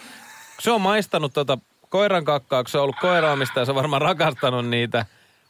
[0.60, 1.58] se on maistanut tota
[1.90, 5.06] koiran kakkaa, kun se on ollut koiraamista ja se on varmaan rakastanut niitä.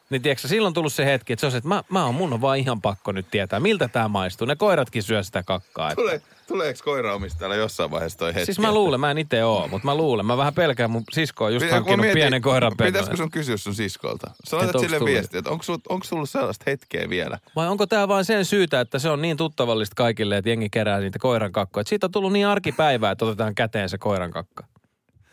[0.10, 2.15] Niin tiedätkö, silloin on tullut se hetki, että se on se, että mä, mä oon,
[2.15, 4.47] mun on vaan ihan pakko nyt tietää, miltä tämä maistuu.
[4.47, 5.91] Ne koiratkin syö sitä kakkaa.
[5.91, 6.02] Että.
[6.02, 8.45] Tule, tuleeko koiraomistajalle jossain vaiheessa toi hetki?
[8.45, 10.25] Siis mä luulen, mä en itse oo, mutta mä luulen.
[10.25, 13.57] Mä vähän pelkään, mun sisko on just kun hankkinut mietin, pienen koiran Pitäisikö sun kysyä
[13.57, 14.31] sun siskolta?
[14.49, 15.13] Sä laitat onks sille tullut?
[15.13, 17.39] viestiä, että onko, sul, onko sulla sellaista hetkeä vielä?
[17.55, 20.99] Vai onko tämä vain sen syytä, että se on niin tuttavallista kaikille, että jengi kerää
[20.99, 21.81] niitä koiran kakkoja.
[21.81, 24.63] Että siitä on tullut niin arkipäivää, että otetaan käteen se koiran kakka.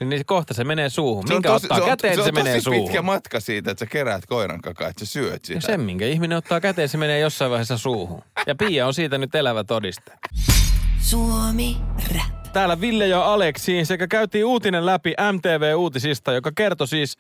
[0.01, 1.29] Niin, niin kohta se menee suuhun.
[1.29, 2.83] Se Minkä tosi- ottaa se on, käteen, se, se, menee suuhun.
[2.83, 5.57] pitkä matka siitä, että sä keräät koiran kakaa, että sä syöt sitä.
[5.57, 8.23] Ja sen, minkä ihminen ottaa käteen, se menee jossain vaiheessa suuhun.
[8.47, 10.13] Ja Pia on siitä nyt elävä todiste.
[11.01, 11.77] Suomi
[12.15, 12.53] Rap.
[12.53, 17.17] Täällä Ville ja Aleksi sekä käytiin uutinen läpi MTV-uutisista, joka kertoi siis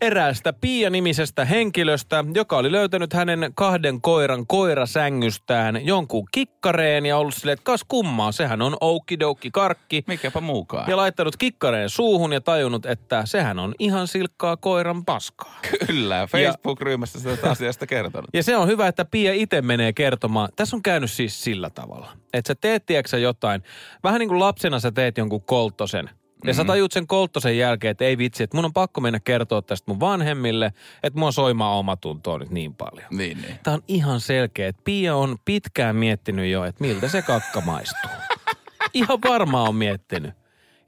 [0.00, 7.52] eräästä Pia-nimisestä henkilöstä, joka oli löytänyt hänen kahden koiran koirasängystään jonkun kikkareen ja ollut silleen,
[7.52, 10.04] että kas kummaa, sehän on oukidouki karkki.
[10.06, 10.90] Mikäpä muukaan.
[10.90, 15.58] Ja laittanut kikkareen suuhun ja tajunnut, että sehän on ihan silkkaa koiran paskaa.
[15.86, 18.30] Kyllä, Facebook-ryhmässä sitä asiasta kertonut.
[18.34, 20.48] Ja se on hyvä, että Pia itse menee kertomaan.
[20.56, 23.62] Tässä on käynyt siis sillä tavalla, että sä teet, tiedätkö jotain.
[24.04, 26.10] Vähän niin kuin lapsena sä teet jonkun kolttosen.
[26.44, 26.66] Ja sä Mhm.
[26.68, 30.00] tajut sen kolttosen jälkeen, että ei vitsi, että mun on pakko mennä kertoa tästä mun
[30.00, 30.72] vanhemmille,
[31.02, 33.06] että mua soimaa omatuntoa nyt niin paljon.
[33.10, 33.58] Niin, niin.
[33.62, 38.10] Tämä on ihan selkeä, että Pia on pitkään miettinyt jo, että miltä se kakka maistuu.
[38.94, 40.34] Ihan varmaan on miettinyt.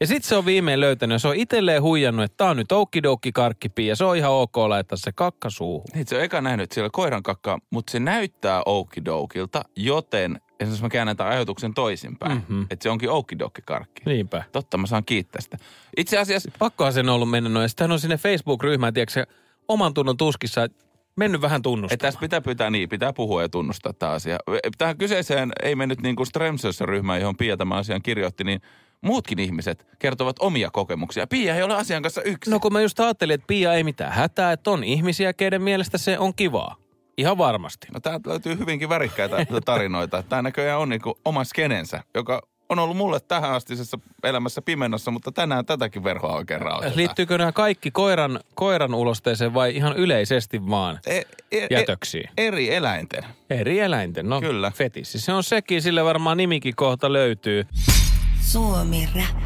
[0.00, 2.72] Ja sitten se on viimein löytänyt ja se on itselleen huijannut, että tää on nyt
[2.72, 3.96] oukkidoukki karkki Pia.
[3.96, 5.86] Se on ihan ok laittaa se kakka suuhun.
[5.94, 10.88] Niin, se on eka nähnyt siellä koiran kakkaa, mutta se näyttää oukidoukilta, joten esimerkiksi mä
[10.88, 12.32] käännän tämän ajatuksen toisinpäin.
[12.32, 12.52] Mhm.
[12.52, 12.66] Mm-hmm.
[12.70, 14.02] Että se onkin oukidoukki-karkki.
[14.06, 14.44] Niinpä.
[14.52, 15.56] Totta, mä saan kiittää sitä.
[15.96, 17.68] Itse asiassa, Pakkohan sen on ollut mennä noin.
[17.68, 19.26] Sitten on sinne Facebook-ryhmään, tiedätkö
[19.68, 20.84] oman tunnon tuskissa, että
[21.16, 21.98] mennyt vähän että tunnustamaan.
[21.98, 24.38] tässä pitää pitää niin, pitää puhua ja tunnustaa tämä asia.
[24.78, 28.60] Tähän kyseiseen ei mennyt niin kuin Strömsössä ryhmään, johon Pia tämän asian kirjoitti, niin
[29.00, 31.26] muutkin ihmiset kertovat omia kokemuksia.
[31.26, 32.50] Pia ei ole asian kanssa yksin.
[32.50, 35.98] No kun mä just ajattelin, että Pia ei mitään hätää, että on ihmisiä, keiden mielestä
[35.98, 36.76] se on kivaa.
[37.18, 37.86] Ihan varmasti.
[37.94, 40.22] No täältä löytyy hyvinkin värikkäitä tarinoita.
[40.22, 45.10] Tämä näköjään on niin kuin oma skenensä, joka on ollut mulle tähän astisessa elämässä pimennossa,
[45.10, 46.96] mutta tänään tätäkin verhoa oikein rauhoitetaan.
[46.96, 52.30] Liittyykö nämä kaikki koiran, koiran ulosteeseen vai ihan yleisesti vaan E- e- jätöksiin?
[52.38, 53.24] eri eläinten.
[53.50, 54.70] Eri eläinten, no Kyllä.
[54.70, 55.20] fetissi.
[55.20, 57.66] Se on sekin, sille varmaan nimikin kohta löytyy.
[58.52, 59.42] Suomi Rap.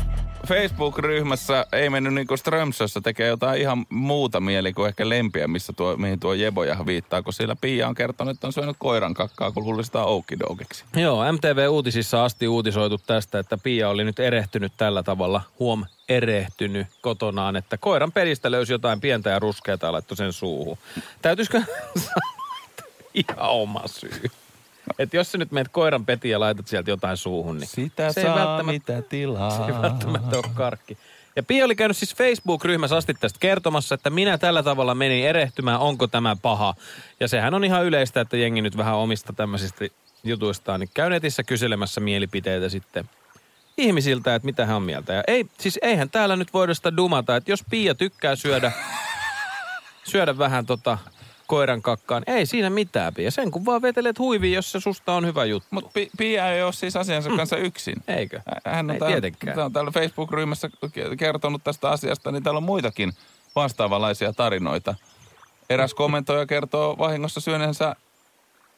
[0.48, 5.72] Facebook-ryhmässä ei mennyt niin kuin Strömsössä tekee jotain ihan muuta mieli kuin ehkä lempiä, missä
[5.72, 9.52] tuo, mihin tuo Jeboja viittaa, kun siellä Pia on kertonut, että on syönyt koiran kakkaa,
[9.52, 10.84] kun luuli sitä oukidogiksi.
[10.96, 17.56] Joo, MTV-uutisissa asti uutisoitu tästä, että Pia oli nyt erehtynyt tällä tavalla, huom, erehtynyt kotonaan,
[17.56, 20.78] että koiran pelistä löysi jotain pientä ja ruskeata ja laittoi sen suuhun.
[21.22, 21.62] Täytyisikö
[23.14, 24.30] ihan oma syy?
[24.98, 28.20] Että jos sä nyt meet koiran petiin ja laitat sieltä jotain suuhun, niin Sitä se
[28.20, 29.50] ei välttämättä, mitä tilaa.
[29.50, 30.98] se ei välttämättä ole karkki.
[31.36, 35.80] Ja Pia oli käynyt siis Facebook-ryhmässä asti tästä kertomassa, että minä tällä tavalla menin erehtymään,
[35.80, 36.74] onko tämä paha.
[37.20, 39.84] Ja sehän on ihan yleistä, että jengi nyt vähän omista tämmöisistä
[40.24, 43.08] jutuistaan, niin käy netissä kyselemässä mielipiteitä sitten
[43.78, 45.12] ihmisiltä, että mitä hän on mieltä.
[45.12, 48.72] Ja ei, siis eihän täällä nyt voida sitä dumata, että jos Pia tykkää syödä,
[50.04, 50.98] syödä vähän tota
[51.52, 53.30] koiran kakkaan, ei siinä mitään Pia.
[53.30, 55.68] Sen kun vaan vetelet huiviin, jos se susta on hyvä juttu.
[55.70, 57.96] Mutta Pia ei ole siis asiansa kanssa yksin.
[58.08, 58.40] Eikö?
[58.64, 59.56] Hän on, Ei täällä, tietenkään.
[59.56, 63.12] hän on täällä Facebook-ryhmässä ke- kertonut tästä asiasta, niin täällä on muitakin
[63.56, 64.94] vastaavanlaisia tarinoita.
[65.70, 67.96] Eräs kommentoija kertoo vahingossa syöneensä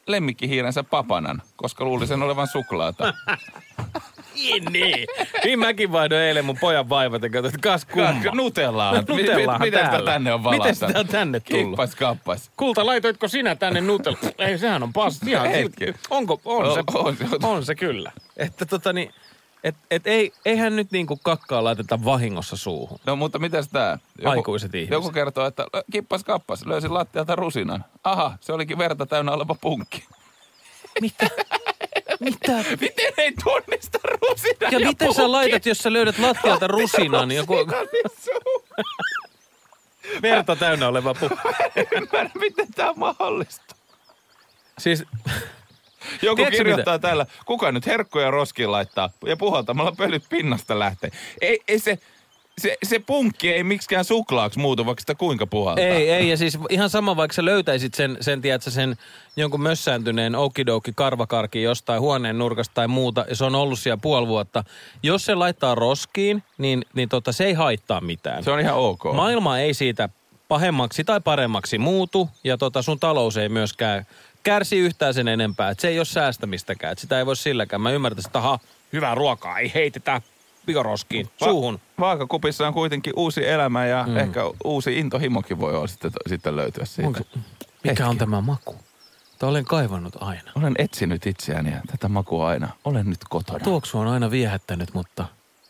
[0.06, 3.14] lemmikkihiirensä papanan, koska luuli sen olevan suklaata.
[4.34, 5.06] Niin, niin.
[5.44, 8.14] Niin mäkin vaihdoin eilen mun pojan vaivat ja katsoin, että kas kumma.
[8.34, 8.94] Nutellaan.
[8.94, 10.86] No, Nutellahan Miten sitä tänne on Miten valassa?
[10.86, 11.66] sitä on tänne tullut?
[11.70, 12.50] Kippas kappas.
[12.56, 14.18] Kulta, laitoitko sinä tänne Nutella?
[14.38, 15.20] Ei, sehän on pas.
[15.26, 15.84] Ihan Hetki.
[16.10, 16.40] Onko?
[16.44, 17.24] On, se, On- on se.
[17.42, 18.12] on se kyllä.
[18.36, 19.10] Että tota niin,
[19.64, 22.98] et, et ei, eihän nyt niinku kakkaa laiteta vahingossa suuhun.
[23.06, 23.98] No mutta mitäs tää?
[24.24, 24.92] Aikuiset ihmiset.
[24.92, 27.84] Joku kertoo, että "Ö, kippas kappas, löysin lattialta rusinan.
[28.04, 30.04] Aha, se olikin verta täynnä oleva punkki.
[31.00, 31.26] Mitä?
[32.20, 32.64] Mitä?
[32.80, 35.30] Miten ei tunnista rusinan Ja miten sä punkki?
[35.30, 37.54] laitat, jos sä löydät lattialta rusinan, niin joku
[38.24, 38.64] suuhun.
[40.22, 41.26] verta täynnä oleva pu...
[41.96, 43.76] Ymmärrä, miten tää on mahdollista.
[44.78, 45.04] Siis
[46.22, 51.10] Joku Tiedätkö kirjoittaa täällä, kuka nyt herkkuja roskiin laittaa ja puhaltamalla pölyt pinnasta lähtee.
[51.40, 51.98] Ei, ei se,
[52.60, 55.84] se, se punkki ei miksikään suklaaksi muutu, vaikka sitä kuinka puhaltaa.
[55.84, 58.96] Ei, ei, ja siis ihan sama, vaikka sä löytäisit sen, sen tiedätkö, sen
[59.36, 64.26] jonkun mössääntyneen okidoki karvakarki jostain huoneen nurkasta tai muuta, ja se on ollut siellä puoli
[64.26, 64.64] vuotta.
[65.02, 68.44] Jos se laittaa roskiin, niin, niin tota, se ei haittaa mitään.
[68.44, 69.04] Se on ihan ok.
[69.14, 70.08] Maailma ei siitä
[70.48, 74.06] pahemmaksi tai paremmaksi muutu, ja tota, sun talous ei myöskään
[74.42, 75.70] kärsi yhtään sen enempää.
[75.70, 77.82] Et se ei ole säästämistäkään, et sitä ei voi silläkään.
[77.82, 78.58] Mä ymmärtäisin, että aha,
[78.92, 80.22] hyvää ruokaa, ei heitetä
[80.66, 81.80] bioroskiin, Va- suuhun.
[82.00, 84.16] Vaakakupissa on kuitenkin uusi elämä ja mm.
[84.16, 87.06] ehkä uusi intohimokin voi olla sitten, sitten löytyä siitä.
[87.08, 87.20] Onko-
[87.84, 88.76] Mikä on tämä maku?
[89.38, 90.52] Tämä olen kaivannut aina.
[90.54, 92.68] Olen etsinyt itseäni ja tätä makua aina.
[92.84, 93.58] Olen nyt kotona.
[93.58, 95.24] Tuoksu on aina viehättänyt, mutta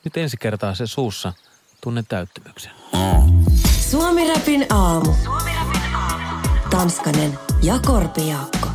[0.04, 1.32] nyt ensi kertaa se suussa
[1.80, 2.72] tunnen täyttymyksen.
[3.90, 5.12] Suomi-rapin aamu.
[6.70, 8.68] Tanskanen ja Korpijaakko.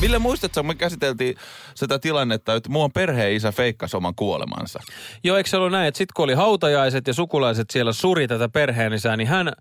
[0.00, 1.36] Ville, muistatko, me käsiteltiin
[1.74, 4.80] sitä tilannetta, että muuan perheen isä feikkasi oman kuolemansa.
[5.24, 8.48] Joo, eikö se ollut näin, että sitten kun oli hautajaiset ja sukulaiset siellä suri tätä
[8.48, 9.52] perheenisää, niin hän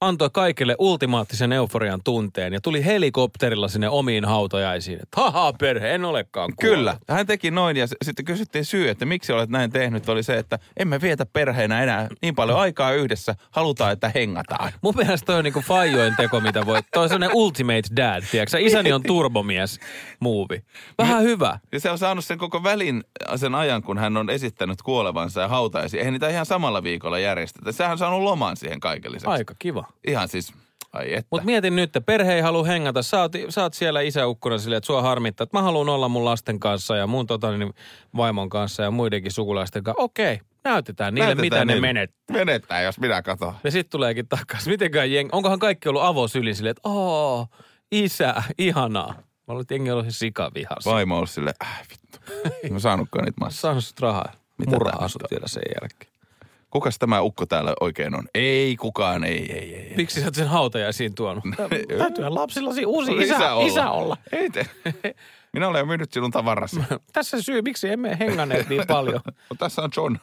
[0.00, 4.98] antoi kaikille ultimaattisen euforian tunteen ja tuli helikopterilla sinne omiin hautajaisiin.
[5.02, 6.76] Että haha perhe, en olekaan kuollut.
[6.78, 6.96] Kyllä.
[7.08, 10.38] Hän teki noin ja s- sitten kysyttiin syy, että miksi olet näin tehnyt, oli se,
[10.38, 14.72] että emme vietä perheenä enää niin paljon aikaa yhdessä, halutaan, että hengataan.
[14.82, 16.80] Mun mielestä toi on niinku faijoin teko, mitä voi.
[16.92, 18.58] Toi on sellainen ultimate dad, tiedätkö?
[18.60, 19.80] Isäni on turbomies
[20.20, 20.62] movie.
[20.98, 21.58] Vähän hyvä.
[21.72, 23.04] Ja se on saanut sen koko välin
[23.36, 25.98] sen ajan, kun hän on esittänyt kuolevansa ja hautaisi.
[25.98, 27.72] Eihän niitä ihan samalla viikolla järjestetä.
[27.72, 29.30] Sehän on saanut loman siihen kaiken lisäksi.
[29.30, 29.83] Aika kiva.
[30.06, 30.52] Ihan siis,
[30.92, 31.28] ai että.
[31.30, 33.02] Mutta mietin nyt, että perhe ei halua hengata.
[33.02, 36.24] Sä oot, sä oot siellä isäukkuna silleen, että sua harmittaa, että mä haluan olla mun
[36.24, 37.74] lasten kanssa ja mun tota, niin,
[38.16, 40.02] vaimon kanssa ja muidenkin sukulaisten kanssa.
[40.02, 41.86] Okei, näytetään niille, Näytetään mitä ne niille.
[41.86, 42.36] menettää.
[42.36, 43.54] Menettää, jos minä katson.
[43.64, 44.72] Ja sitten tuleekin takaisin.
[44.72, 45.28] Mitenkään jeng...
[45.32, 47.46] Onkohan kaikki ollut avosyli silleen, että oo,
[47.92, 49.14] isä, ihanaa.
[49.48, 50.90] Mä että jengi ollut sikavihassa.
[50.90, 52.18] Vaimo ollut silleen, äh vittu.
[52.64, 53.60] En mä saanutkaan niitä massaa.
[53.60, 54.32] Saanut sut rahaa.
[54.58, 55.36] Mitä Murha tää asut nyt on?
[55.36, 56.13] vielä sen jälkeen.
[56.74, 58.28] Kukas tämä ukko täällä oikein on?
[58.34, 59.96] Ei kukaan, ei, ei, ei.
[59.96, 61.44] Miksi sä oot sen hautajaisiin tuonut?
[61.98, 63.66] Täytyyhän lapsillasi uusi isä, isä olla.
[63.66, 64.16] isä olla.
[64.32, 64.66] Ei te.
[65.52, 66.80] Minä olen myynyt sinun tavarasi.
[67.12, 69.20] Tässä syy, miksi emme henganneet niin paljon.
[69.50, 70.16] No, tässä on John.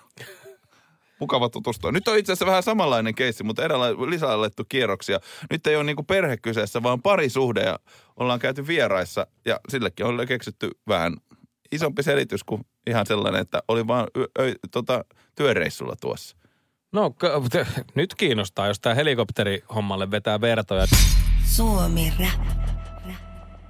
[1.20, 1.92] Mukava tutustua.
[1.92, 5.20] Nyt on itse asiassa vähän samanlainen keissi, mutta edellä lisää alettu kierroksia.
[5.52, 7.80] Nyt ei ole niinku perhe kyseessä, vaan parisuhde ja
[8.18, 11.18] ollaan käyty vieraissa ja sillekin on keksitty vähän
[11.72, 16.41] isompi selitys kuin ihan sellainen, että oli vaan ö, tota, työreissulla tuossa.
[16.92, 20.86] No k- t- nyt kiinnostaa, jos tämä helikopterihommalle vetää vertoja.
[21.46, 22.48] Suomi rap.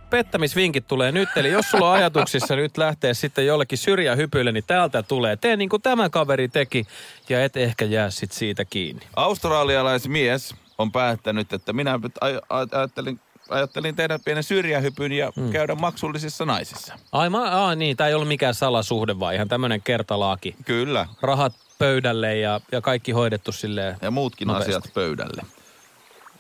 [0.10, 5.04] Pettämisvinkit tulee nyt, eli jos sulla on ajatuksissa nyt lähteä sitten jollekin syrjähypylle, niin täältä
[5.04, 5.36] tulee.
[5.38, 6.88] Tee niin kuin tämä kaveri teki
[7.30, 9.02] ja et ehkä jää sit siitä kiinni.
[9.16, 12.00] Australialaismies on päättänyt, että minä
[12.72, 13.20] ajattelin,
[13.52, 15.52] ajattelin tehdä pienen syrjähypyn ja mm.
[15.52, 16.94] käydä maksullisissa naisissa.
[17.12, 20.56] Ai mä, aa, niin, tämä ei ollut mikään salasuhde, vaan ihan tämmöinen kertalaaki.
[20.66, 21.08] Kyllä.
[21.22, 24.72] Rahat pöydälle ja, ja kaikki hoidettu silleen ja muutkin nopeasti.
[24.72, 25.42] asiat pöydälle.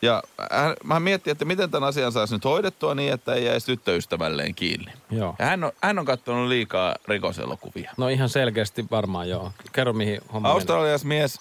[0.02, 3.66] Ja hän, mä miettin, että miten tämän asian saisi nyt hoidettua niin, että ei jäisi
[3.66, 4.92] tyttöystävälleen kiinni.
[5.12, 5.36] Joo.
[5.40, 7.92] Ja hän on, hän on katsonut liikaa rikoselokuvia.
[7.98, 9.52] No ihan selkeästi varmaan joo.
[9.72, 10.50] Kerro mihin homma.
[10.50, 11.40] Australias mies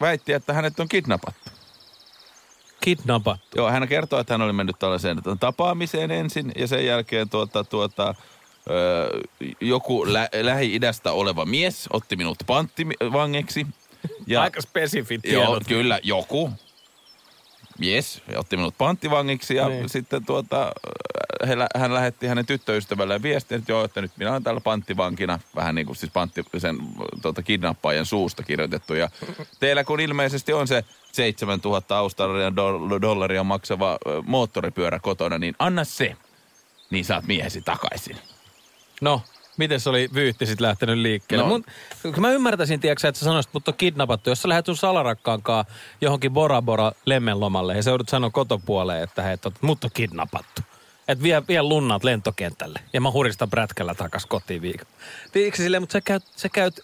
[0.00, 1.50] väitti, että hänet on kidnappattu.
[2.84, 3.46] Kidnappattu?
[3.56, 8.14] Joo, hän kertoo, että hän oli mennyt tällaiseen tapaamiseen ensin ja sen jälkeen tuota, tuota,
[8.70, 9.20] ö,
[9.60, 13.66] joku lä- Lähi-idästä oleva mies otti minut panttivangiksi.
[14.26, 15.68] Ja, Aika spesifit Joo, tiedot.
[15.68, 16.50] kyllä, joku.
[17.78, 19.88] Mies, otti minut panttivangiksi ja Niin.
[19.88, 20.72] sitten tuota,
[21.46, 25.74] he, hän lähetti hänen tyttöystävälleen viestin, että joo, että nyt minä olen täällä panttivankina, vähän
[25.74, 26.78] niin kuin siis pantti, sen
[27.22, 28.94] tuota, kidnappaajan suusta kirjoitettu.
[28.94, 29.08] Ja
[29.60, 30.84] teillä kun ilmeisesti on se
[31.14, 36.16] 7000 Australian do- dollaria maksava moottoripyörä kotona, niin anna se,
[36.90, 38.16] niin saat miehesi takaisin.
[39.00, 39.22] No,
[39.56, 41.44] miten se oli vyyhti sit lähtenyt liikkeelle?
[41.44, 41.50] No.
[41.50, 41.64] No.
[42.02, 44.30] Mun, kun mä ymmärtäisin, tiedätkö, että sä sanoisit, että mut on kidnappattu.
[44.30, 45.64] Jos sä lähdet sun salarakkaankaan
[46.00, 50.62] johonkin Bora Bora lemmenlomalle ja sä joudut sanoa kotopuoleen, että hei, tot, mut on kidnappattu.
[51.08, 54.86] Että vie, vie lunnat lentokentälle ja mä huristan prätkällä takas kotiin viikon.
[55.32, 56.80] Tiedätkö silleen, mutta sä käyt, sä käyt,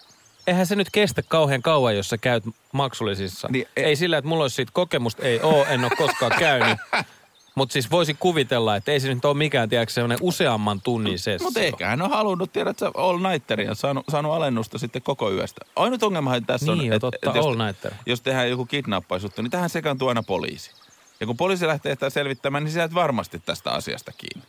[0.50, 3.48] eihän se nyt kestä kauhean kauan, jos sä käyt maksullisissa.
[3.50, 6.78] Niin, Niin, ei sillä, että mulla olisi siitä kokemusta, ei oo, en ole koskaan käynyt.
[7.54, 11.44] Mutta siis voisi kuvitella, että ei se nyt ole mikään, tiedätkö, semmoinen useamman tunnin sessio.
[11.46, 15.64] Mutta ehkä hän on halunnut, tiedätkö, all nighteria ja saanut, saanut alennusta sitten koko yöstä.
[15.76, 17.92] Ainut ongelmahan tässä on, Niin, jo totta, jos, all nighter.
[18.06, 20.70] jos tehdään joku kidnappaisuttu, niin tähän sekaantuu aina poliisi.
[21.20, 24.48] Ja kun poliisi lähtee sitä selvittämään, niin sä et varmasti tästä asiasta kiinni.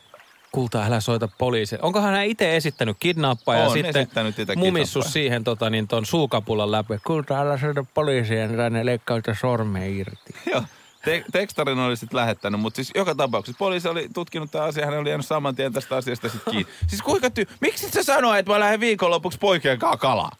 [0.51, 1.77] Kulta, älä soita poliisi.
[1.81, 5.11] Onkohan hän itse esittänyt kidnappaa ja sitten kidnappaa.
[5.11, 6.93] siihen tota, niin, ton suukapulan läpi.
[7.07, 10.33] Kulta, älä soita poliisia, niin ne leikkaa sitä sormea irti.
[10.51, 10.63] Joo.
[11.05, 14.97] Te- tekstarin oli sitten lähettänyt, mutta siis joka tapauksessa poliisi oli tutkinut tämä asia, hän
[14.97, 16.71] oli jäänyt saman tien tästä asiasta sitten kiinni.
[16.87, 17.47] Siis kuinka ty...
[17.59, 20.31] Miksi sä sanoa, että mä lähden viikonlopuksi poikien kanssa kalaa?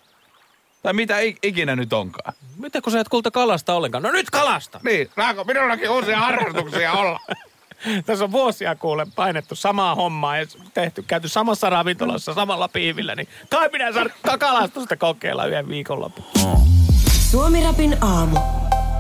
[0.83, 2.33] Tai mitä ik- ikinä nyt onkaan.
[2.57, 4.03] Mitä kun sä et kulta kalasta ollenkaan?
[4.03, 4.79] No nyt kalasta!
[4.83, 5.09] Niin.
[5.15, 7.19] Saako minullakin uusia harrastuksia olla?
[8.05, 13.27] Tässä on vuosia kuule painettu samaa hommaa ja tehty, käyty samassa ravintolassa samalla piivillä, niin
[13.49, 16.25] kai minä saan kalastusta kokeilla yhden viikonlopun.
[17.31, 18.37] Suomirapin aamu.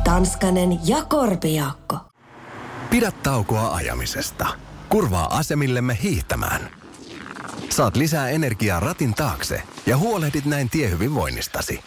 [0.03, 1.97] Tanskanen ja Korpiakko.
[2.89, 4.47] Pidä taukoa ajamisesta.
[4.89, 6.69] Kurvaa asemillemme hiihtämään.
[7.69, 11.79] Saat lisää energiaa ratin taakse ja huolehdit näin tiehyvinvoinnistasi.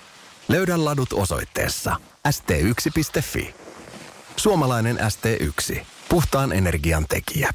[0.48, 1.96] Löydä ladut osoitteessa
[2.28, 3.54] st1.fi.
[4.36, 5.93] Suomalainen ST1.
[6.14, 7.50] Puhtaan energian tekijä.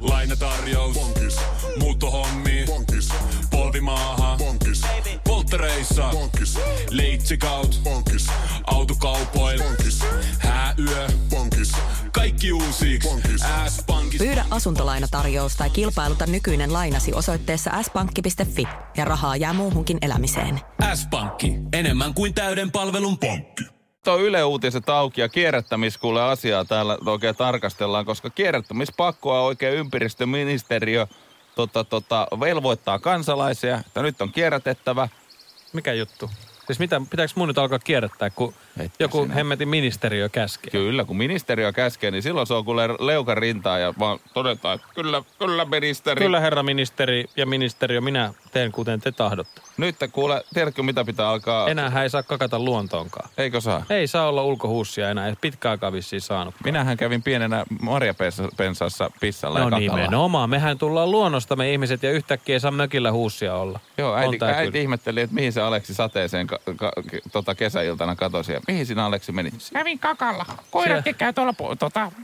[0.00, 0.94] Lainatarjous.
[0.94, 1.36] Bonkis.
[1.78, 2.64] Muuttohommi.
[2.66, 3.08] Bonkis.
[3.50, 4.36] Polvimaaha.
[4.38, 4.82] Bonkis.
[5.24, 6.08] Polttereissa.
[6.10, 6.58] Bonkis.
[6.90, 7.80] Leitsikaut.
[7.84, 8.26] Bonkis.
[8.66, 9.62] Autokaupoil.
[9.62, 10.02] Bonkis.
[10.38, 11.08] Hääyö.
[11.30, 11.72] Bonkis.
[12.12, 12.98] Kaikki uusi.
[13.68, 14.18] S-pankki.
[14.18, 18.64] Pyydä asuntolainatarjous tai kilpailuta nykyinen lainasi osoitteessa s-pankki.fi
[18.96, 20.60] ja rahaa jää muuhunkin elämiseen.
[20.94, 21.52] S-pankki.
[21.72, 23.79] Enemmän kuin täyden palvelun pankki.
[24.04, 31.06] Tuo Yle Uutiset auki ja kierrättämiskuule asiaa täällä oikein tarkastellaan, koska kierrättämispakkoa oikein ympäristöministeriö
[31.54, 35.08] tota, tota, velvoittaa kansalaisia, että nyt on kierrätettävä.
[35.72, 36.30] Mikä juttu?
[36.66, 39.34] Siis mitä, pitääkö mun nyt alkaa kierrättää, kun Et joku sinä.
[39.34, 40.70] hemmetin ministeriö käskee?
[40.70, 44.86] Kyllä, kun ministeriö käskee, niin silloin se on kuule leukan rintaa ja vaan todetaan, että
[44.94, 46.24] kyllä, kyllä ministeri.
[46.24, 49.60] Kyllä herra ministeri ja ministeriö, minä teen kuten te tahdotte.
[49.76, 51.68] Nyt kuule, tiedätkö mitä pitää alkaa?
[51.68, 53.30] Enää ei saa kakata luontoonkaan.
[53.38, 53.84] Eikö saa?
[53.90, 56.54] Ei saa olla ulkohuussia enää, ei pitkä aikaa vissiin saanut.
[56.64, 59.96] Minähän kävin pienenä marjapensassa pissalla ja No kakalla.
[59.96, 63.80] nimenomaan, mehän tullaan luonnosta me ihmiset ja yhtäkkiä ei saa mökillä huussia olla.
[63.98, 64.82] Joo, äiti, äiti kyllä.
[64.82, 66.92] ihmetteli, että mihin se Aleksi sateeseen ka, ka,
[67.32, 68.52] tota kesäiltana katosi.
[68.52, 69.54] Ja mihin sinä Aleksi menit?
[69.72, 70.46] Kävin kakalla.
[70.70, 71.54] Koiratkin käy tuolla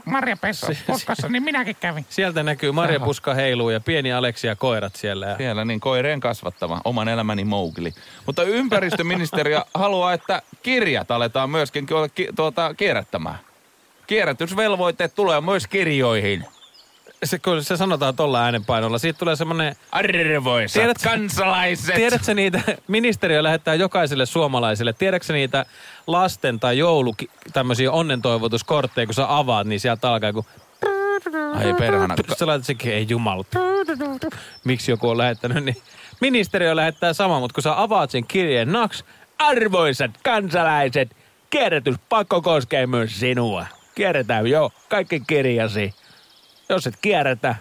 [0.05, 2.05] Marjapessa poskassa, niin minäkin kävin.
[2.09, 5.27] Sieltä näkyy marjapuska heiluu ja pieni Aleksi ja koirat siellä.
[5.27, 7.93] Ja Siellä niin koireen kasvattava, oman elämäni Mowgli.
[8.25, 13.39] Mutta ympäristöministeriö haluaa, että kirjat aletaan myöskin ki- ki- tuota, kierrättämään.
[14.07, 16.45] Kierrätysvelvoitteet tulee myös kirjoihin.
[17.23, 19.75] Se, kun se sanotaan tuolla äänenpainolla, siitä tulee semmoinen...
[19.91, 21.95] Arvoisat Tiedät- kansalaiset.
[21.95, 25.65] Tiedätkö niitä, ministeriö lähettää jokaiselle suomalaiselle, tiedätkö niitä
[26.07, 27.15] lasten tai joulu
[27.53, 30.43] tämmöisiä onnentoivotuskortteja, kun sä avaat, niin sieltä alkaa kun...
[31.55, 32.15] Ai perhana.
[32.39, 33.45] Sä laitat senkin, ei jumala.
[34.63, 35.77] Miksi joku on lähettänyt, niin
[36.21, 39.03] ministeriö lähettää sama, mutta kun sä avaat sen kirjeen, naks,
[39.39, 41.15] arvoisat kansalaiset,
[41.49, 43.65] kierrätyspakko koskee myös sinua.
[43.95, 45.93] Kierretään jo kaikki kirjasi.
[46.69, 47.55] Jos et kierrätä,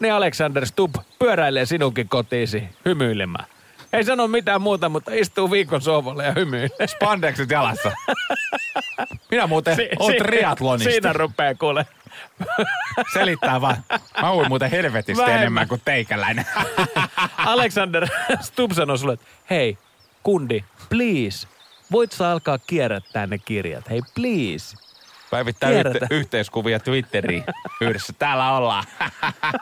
[0.00, 3.44] niin Alexander Stubb pyöräilee sinunkin kotiisi hymyilemään.
[3.92, 6.86] Ei sano mitään muuta, mutta istuu viikon sohvalle ja hymyilee.
[6.86, 7.92] Spandekset jalassa.
[9.30, 10.90] Minä muuten Si- oon si-.
[10.90, 11.86] Siinä rupeaa kuule.
[13.12, 13.76] Selittää vaan.
[14.22, 15.40] Mä uin muuten helvetistä Vähemmän.
[15.42, 16.46] enemmän kuin teikäläinen.
[17.38, 18.08] Alexander
[18.40, 19.78] Stubb sanoi sulle, että hei,
[20.22, 21.48] kundi, please,
[21.92, 23.90] voit sä alkaa kierrättää ne kirjat?
[23.90, 24.76] Hei, please.
[25.30, 27.44] Päivittää yhte- yhteiskuvia Twitteriin
[27.80, 28.12] yhdessä.
[28.18, 28.84] Täällä ollaan.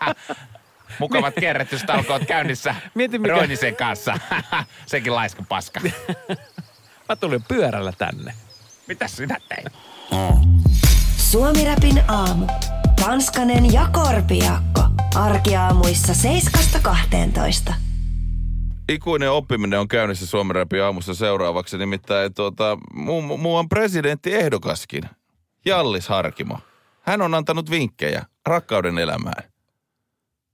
[0.99, 4.15] Mukavat kierrätystalkoot käynnissä Mieti, mikä- Roinisen kanssa.
[4.87, 5.81] Sekin laiska paska.
[7.09, 8.35] Mä tulin pyörällä tänne.
[8.87, 9.67] Mitäs sinä teit?
[11.17, 12.47] Suomirapin aamu.
[13.01, 14.81] Tanskanen ja Korpiakko.
[15.15, 16.13] Arkiaamuissa
[17.69, 17.75] 7.12.
[18.89, 21.79] Ikuinen oppiminen on käynnissä Suomen aamussa seuraavaksi.
[21.79, 25.03] Nimittäin tuota, mu- muuan presidenttiehdokaskin,
[25.65, 26.59] Jallis Harkimo.
[27.03, 29.45] Hän on antanut vinkkejä rakkauden elämään.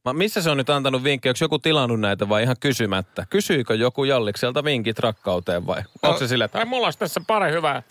[0.05, 1.31] Mä, missä se on nyt antanut vinkkejä?
[1.31, 3.27] Onko joku tilannut näitä vai ihan kysymättä?
[3.31, 5.83] Kysyykö joku Jallikselta vinkit rakkauteen vai?
[6.03, 7.83] Onko se sillä, että "Ai, mulla olisi tässä pari hyvää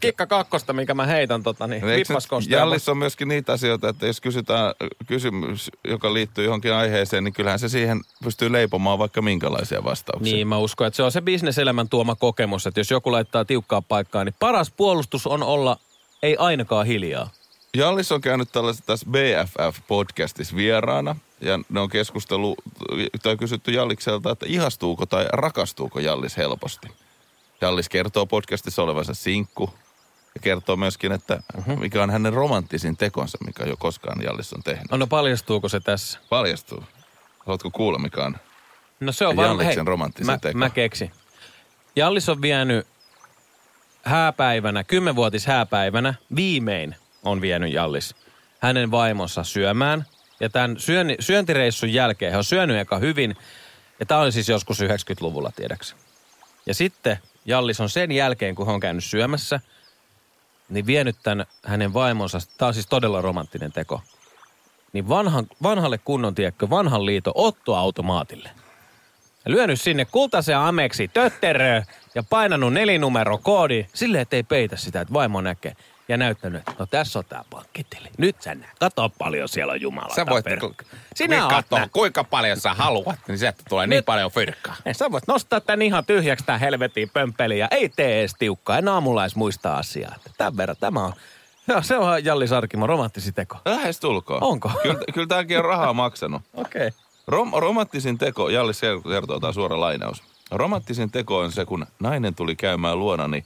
[0.00, 1.82] kikka kakkosta, mikä mä heitän tota, niin.
[2.48, 7.34] Jallis on myöskin niitä asioita, että jos kysytään äh, kysymys, joka liittyy johonkin aiheeseen, niin
[7.34, 10.34] kyllähän se siihen pystyy leipomaan vaikka minkälaisia vastauksia.
[10.34, 13.82] Niin, mä uskon, että se on se bisneselämän tuoma kokemus, että jos joku laittaa tiukkaa
[13.82, 15.76] paikkaa, niin paras puolustus on olla
[16.22, 17.30] ei ainakaan hiljaa.
[17.76, 21.16] Jallis on käynyt tällaisessa tässä BFF-podcastissa vieraana.
[21.40, 22.56] Ja ne on keskustelu
[23.22, 26.88] tai kysytty Jallikselta, että ihastuuko tai rakastuuko Jallis helposti.
[27.60, 29.70] Jallis kertoo podcastissa olevansa sinkku.
[30.34, 31.42] Ja kertoo myöskin, että
[31.78, 34.90] mikä on hänen romanttisin tekonsa, mikä jo koskaan Jallis on tehnyt.
[34.90, 36.18] No, no paljastuuko se tässä?
[36.28, 36.84] Paljastuu.
[37.38, 38.36] Haluatko kuulla, mikä on?
[39.00, 39.36] No se on.
[39.36, 40.58] Jalliksen romanttisin mä, teko.
[40.58, 41.10] mä keksin.
[41.96, 42.86] Jallis on vienyt
[44.02, 48.14] hääpäivänä, kymmenvuotis hääpäivänä, viimein on vienyt Jallis
[48.60, 50.04] hänen vaimonsa syömään.
[50.40, 53.36] Ja tämän syön, syöntireissun jälkeen he on syönyt eka hyvin.
[54.00, 55.96] Ja tämä oli siis joskus 90-luvulla, tiedäksä.
[56.66, 59.60] Ja sitten Jallis on sen jälkeen, kun he on käynyt syömässä,
[60.68, 64.02] niin vienyt tämän hänen vaimonsa, tämä on siis todella romanttinen teko,
[64.92, 68.50] niin vanhan, vanhalle kunnon, tiekkö, vanhan liiton ottoautomaatille.
[69.44, 71.82] Ja lyönyt sinne kultaisen ameksi, tötterö,
[72.14, 75.76] ja painanut nelinumero koodi silleen, että ei peitä sitä, että vaimo näkee.
[76.08, 78.08] Ja näyttänyt, että no tässä on tää pankkitili.
[78.18, 78.72] Nyt sä näet.
[78.80, 80.14] Kato paljon siellä on Jumala.
[80.14, 80.44] Sä voit
[81.14, 84.30] Sinä niin oot katsoa, nä- kuinka paljon sä haluat, niin sieltä tulee niin Nyt- paljon
[84.30, 84.76] fyrkkaa.
[84.86, 88.78] Ei, sä voit nostaa tän ihan tyhjäksi tää helvetin pömpeli ja ei tee edes tiukkaa.
[88.78, 90.14] En aamulla edes muista asiaa.
[90.38, 91.12] Tämän verran tämä on.
[91.68, 93.56] Joo, se on Jalli Sarkimo, romanttisi teko.
[93.64, 94.42] Lähes tulkoon.
[94.42, 94.70] Onko?
[94.82, 96.42] Kyllä, kyllä tämäkin on rahaa maksanut.
[96.54, 96.86] Okei.
[96.86, 97.00] Okay.
[97.26, 98.80] Rom, romanttisin teko, Jallis
[99.12, 100.22] kertoo tämä suora lainaus.
[100.50, 103.44] Romanttisin teko on se, kun nainen tuli käymään luonani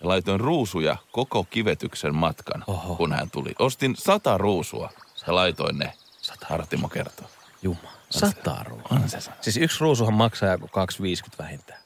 [0.00, 2.94] ja laitoin ruusuja koko kivetyksen matkan, Oho.
[2.96, 3.54] kun hän tuli.
[3.58, 4.90] Ostin sata ruusua
[5.26, 5.92] ja laitoin ne.
[6.22, 7.26] Sata Artimo kertoo.
[7.62, 7.90] Jumala.
[8.10, 8.88] Sata ruusua.
[8.90, 9.36] On se sana.
[9.40, 11.80] Siis yksi ruusuhan maksaa joku 2,50 vähintään.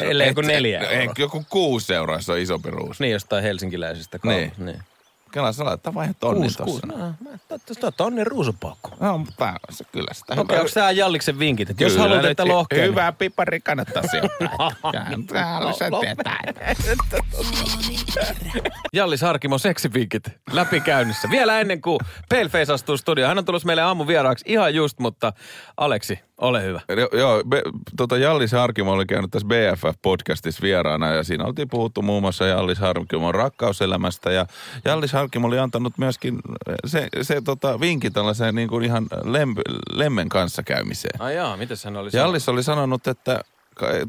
[0.00, 1.14] Ellei joku neljä euroa.
[1.18, 3.02] Joku kuusi euroa, se on isompi ruusu.
[3.02, 4.64] Niin, jostain helsinkiläisistä kaupasta.
[4.64, 4.82] Niin.
[5.36, 6.86] Kela sä laittaa vain tonnin Kuusi, tossa.
[6.86, 7.00] kuusi.
[7.50, 8.90] No, totta, tonnin ruusupaukku.
[9.00, 11.70] No, mutta se kyllä sitä Okei, okay, onko tää Jalliksen vinkit?
[11.70, 12.90] Että jos haluat, että lohkeen.
[12.90, 14.72] Hyvä pipari kannattaa sijoittaa.
[14.82, 16.40] Kyllähän täällä sen tietää.
[18.92, 21.30] Jallis Harkimo seksivinkit läpikäynnissä.
[21.30, 23.28] Vielä ennen kuin Paleface astuu studioon.
[23.28, 25.32] Hän on tulossa meille aamuvieraaksi ihan just, mutta
[25.76, 26.80] Aleksi, ole hyvä.
[26.88, 27.62] Jo- Joo, be,
[27.96, 32.78] tota Jallis Harkimo oli käynyt tässä BFF-podcastissa vieraana ja siinä oltiin puhuttu muun muassa Jallis
[32.78, 34.46] Harkimon rakkauselämästä ja
[34.84, 36.38] Jallis Harkimo oli antanut myöskin
[36.86, 39.54] se, se tota, vinkin tällaiseen niin kuin ihan lem,
[39.92, 41.22] lemmen kanssa käymiseen.
[41.22, 43.40] Ai jaa, miten hän oli Jallis oli sanonut, että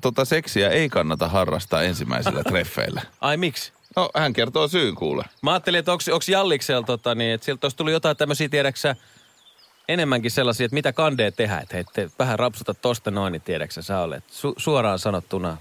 [0.01, 3.01] tota, seksiä ei kannata harrastaa ensimmäisillä treffeillä.
[3.21, 3.71] Ai miksi?
[3.95, 5.23] No, hän kertoo syyn kuule.
[5.41, 8.95] Mä ajattelin, että onko Jalliksella tota, niin, että sieltä olisi tullut jotain tämmöisiä, tiedäksä,
[9.87, 11.57] enemmänkin sellaisia, että mitä kandee tehdä.
[11.57, 15.57] Että hei, te vähän rapsuta tosta noin, niin tiedäksä, sä olet su- suoraan sanottuna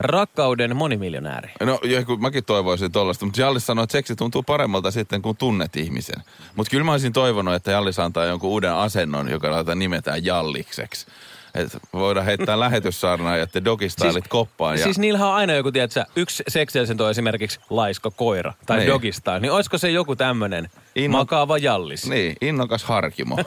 [0.00, 1.52] rakkauden monimiljonääri.
[1.60, 5.36] No, ja kun mäkin toivoisin tollaista, mutta Jallis sanoi, että seksi tuntuu paremmalta sitten, kun
[5.36, 6.22] tunnet ihmisen.
[6.56, 11.06] Mutta kyllä mä olisin toivonut, että Jallis antaa jonkun uuden asennon, joka laitetaan nimetään Jallikseksi.
[11.54, 14.78] Että voidaan heittää lähetyssaarnaa ja te dogistylit siis, koppaan.
[14.78, 14.84] Ja...
[14.84, 18.88] Siis niillähän on aina joku, tiedätkö, yksi seksiasento on esimerkiksi laisko koira tai Niin.
[18.88, 19.40] dogistyle.
[19.40, 22.08] Niin olisiko se joku tämmönen Inno- makaava jallis?
[22.08, 23.38] Niin, innokas harkimo.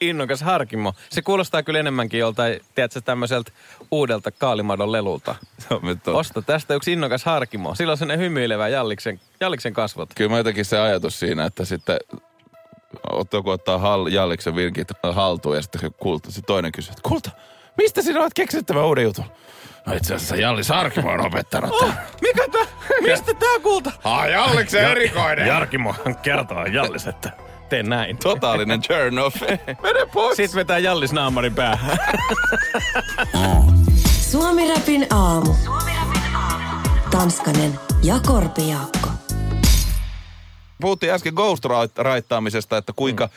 [0.00, 0.94] Innokas harkimo.
[1.10, 3.52] Se kuulostaa kyllä enemmänkin joltain, tiedätkö, tämmöiseltä
[3.90, 5.34] uudelta kaalimadon lelulta.
[6.06, 7.74] Osta tästä yksi innokas harkimo.
[7.74, 10.10] Sillä on sellainen hymyilevä jalliksen, jalliksen kasvot.
[10.14, 11.96] Kyllä mä jotenkin se ajatus siinä, että sitten
[13.44, 17.30] kun ottaa hal, Jalliksen virkit haltuun ja sitten kulta, se toinen kysyy, että kulta,
[17.76, 19.24] mistä sinä olet keksinyt tämän uuden jutun?
[19.86, 22.66] No itse asiassa Jallis Harkimo on opettanut Oh, mikä tää?
[23.00, 23.92] Mistä tää kulta?
[24.04, 25.46] Ah, Jalliksen erikoinen.
[25.46, 27.30] Jarkimo kertoo Jallis, että
[27.68, 28.16] tee näin.
[28.18, 29.36] Totaalinen turn off.
[29.82, 30.36] Mene pois.
[30.36, 31.98] Sitten vetää Jallis naamarin päähän.
[34.30, 35.54] Suomi-rapin aamu.
[37.10, 39.08] Tanskanen ja Korpijaakko.
[40.80, 43.28] Puhuttiin äsken ghost-raittaamisesta, että kuinka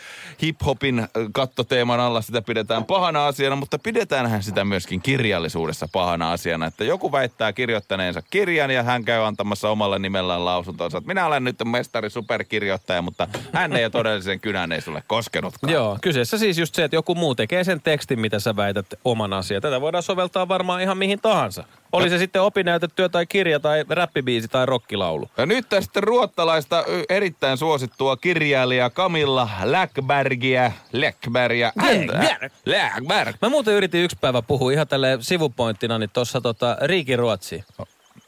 [0.41, 6.65] hip-hopin äh, kattoteeman alla sitä pidetään pahana asiana, mutta pidetäänhän sitä myöskin kirjallisuudessa pahana asiana.
[6.65, 11.43] Että joku väittää kirjoittaneensa kirjan ja hän käy antamassa omalla nimellään lausuntonsa, että minä olen
[11.43, 15.73] nyt mestari superkirjoittaja, mutta hän ei ole todellisen kynän ei sulle koskenutkaan.
[15.73, 19.33] Joo, kyseessä siis just se, että joku muu tekee sen tekstin, mitä sä väität oman
[19.33, 19.61] asian.
[19.61, 21.63] Tätä voidaan soveltaa varmaan ihan mihin tahansa.
[21.91, 25.29] Oli se sitten opinnäytetyö tai kirja tai räppibiisi tai rockilaulu.
[25.37, 30.71] Ja nyt tästä ruottalaista erittäin suosittua kirjailijaa Camilla Läckbergia.
[30.91, 31.71] Läckbergia.
[31.81, 32.53] Läckberg.
[32.65, 33.35] Läckberg.
[33.41, 37.63] Mä muuten yritin yksi päivä puhua ihan tälle sivupointtina, niin tuossa tota, Riikiruotsi.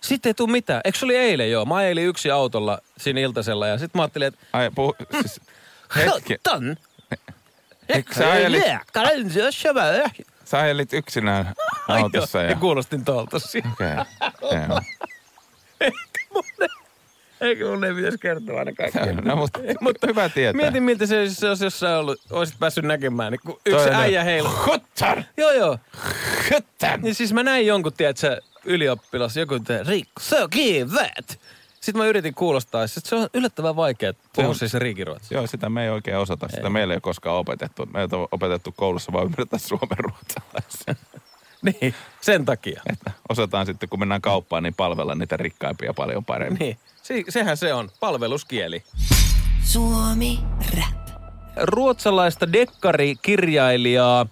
[0.02, 0.82] Sitten ei tuu mitään.
[0.86, 1.66] Eikö se oli eilen joo?
[1.66, 4.40] Mä ajelin yksi autolla siinä iltasella ja sitten mä ajattelin, että...
[4.54, 5.42] Ai, puhu, siis,
[5.96, 6.38] hetki.
[6.44, 6.78] Ton.
[7.90, 8.64] Eikö sä ajelit.
[10.54, 11.54] Sä ajelit yksinään
[11.88, 12.50] autossa ja...
[12.50, 13.38] Ja kuulostin tuolta.
[13.72, 13.88] Okei.
[16.32, 16.68] Okay.
[17.42, 19.14] Eikö mun ei pitäisi kertoa aina kaikkea.
[19.14, 20.62] No, mutta, mutta hyvä tietää.
[20.62, 24.00] Mietin, miltä se olisi, jos, sä ollut, olisit päässyt näkemään, niin kun yksi Toinen.
[24.00, 24.50] äijä heilu.
[24.66, 25.24] Huttar!
[25.38, 25.78] Joo, joo.
[26.54, 27.00] Huttar!
[27.02, 31.40] Niin siis mä näin jonkun, tiedätkö, ylioppilas, joku te, Riikko, so kivet.
[31.84, 35.38] Sitten mä yritin kuulostaa, että se on yllättävän vaikea puhua siis riikiruotsia.
[35.38, 36.48] Joo, sitä me ei oikein osata.
[36.48, 36.70] Sitä Ei.
[36.70, 37.86] meillä ei ole koskaan opetettu.
[37.86, 40.96] Meitä on opetettu koulussa vaan ymmärtää suomen ruotsalaisia.
[41.82, 42.82] Niin, sen takia.
[42.94, 46.60] Että osataan sitten, kun mennään kauppaan, niin palvella niitä rikkaimpia paljon paremmin.
[46.60, 48.84] Niin, si- sehän se on, palveluskieli.
[49.64, 50.40] Suomi
[50.78, 51.08] rap.
[51.62, 54.26] Ruotsalaista dekkarikirjailijaa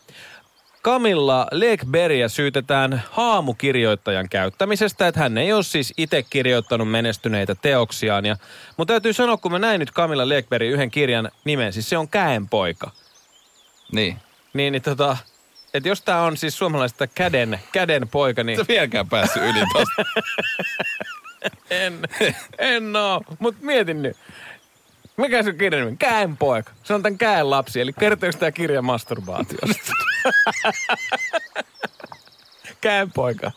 [0.84, 8.26] Camilla Lekbergia syytetään haamukirjoittajan käyttämisestä, että hän ei ole siis itse kirjoittanut menestyneitä teoksiaan.
[8.26, 8.38] Ja,
[8.78, 12.08] mutta täytyy sanoa, kun mä näin nyt Camilla Lekbergin yhden kirjan nimen, siis se on
[12.08, 12.92] Käenpoika.
[13.92, 14.18] Niin.
[14.54, 15.18] Niin, niin tota,
[15.74, 20.06] että jos tää on siis suomalaista käden, käden poika, niin sä vieläkään päässyt yli tosta.
[21.70, 22.00] en,
[22.60, 23.22] en oo.
[23.40, 24.18] Mut mietin nyt.
[25.18, 25.98] Mikä sun kirjan nimi?
[25.98, 26.72] Käenpoika.
[26.84, 29.94] Se on tän käen lapsi, eli kertooko tää kirja masturbaatiosta?
[32.82, 33.52] Käenpoika.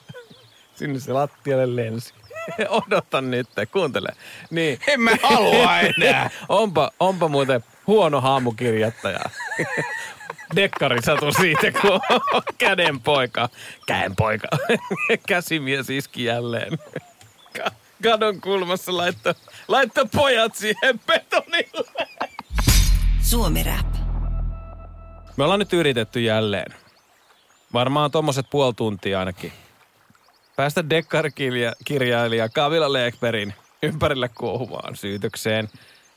[0.75, 2.15] Sinne se lattialle lensi.
[2.69, 4.09] Odota nyt, kuuntele.
[4.51, 4.79] Niin.
[4.87, 6.31] En mä halua enää.
[6.49, 9.21] onpa, onpa muuten huono haamukirjoittaja.
[10.57, 12.01] Dekkari satu siitä, kun
[12.33, 13.49] on kädenpoika.
[13.87, 14.49] Käenpoika.
[15.27, 16.79] Käsimies iski jälleen.
[17.57, 17.71] Ka-
[18.03, 19.35] Kadon kulmassa laittoi
[19.69, 22.07] laitto pojat siihen betonille.
[23.23, 24.04] Suomi Rap.
[25.37, 26.75] Me ollaan nyt yritetty jälleen.
[27.73, 29.53] Varmaan tommoset puoli tuntia ainakin.
[30.57, 35.69] Päästä dekkarikirjailija Camilla Lekberin ympärille kuohuvaan syytökseen.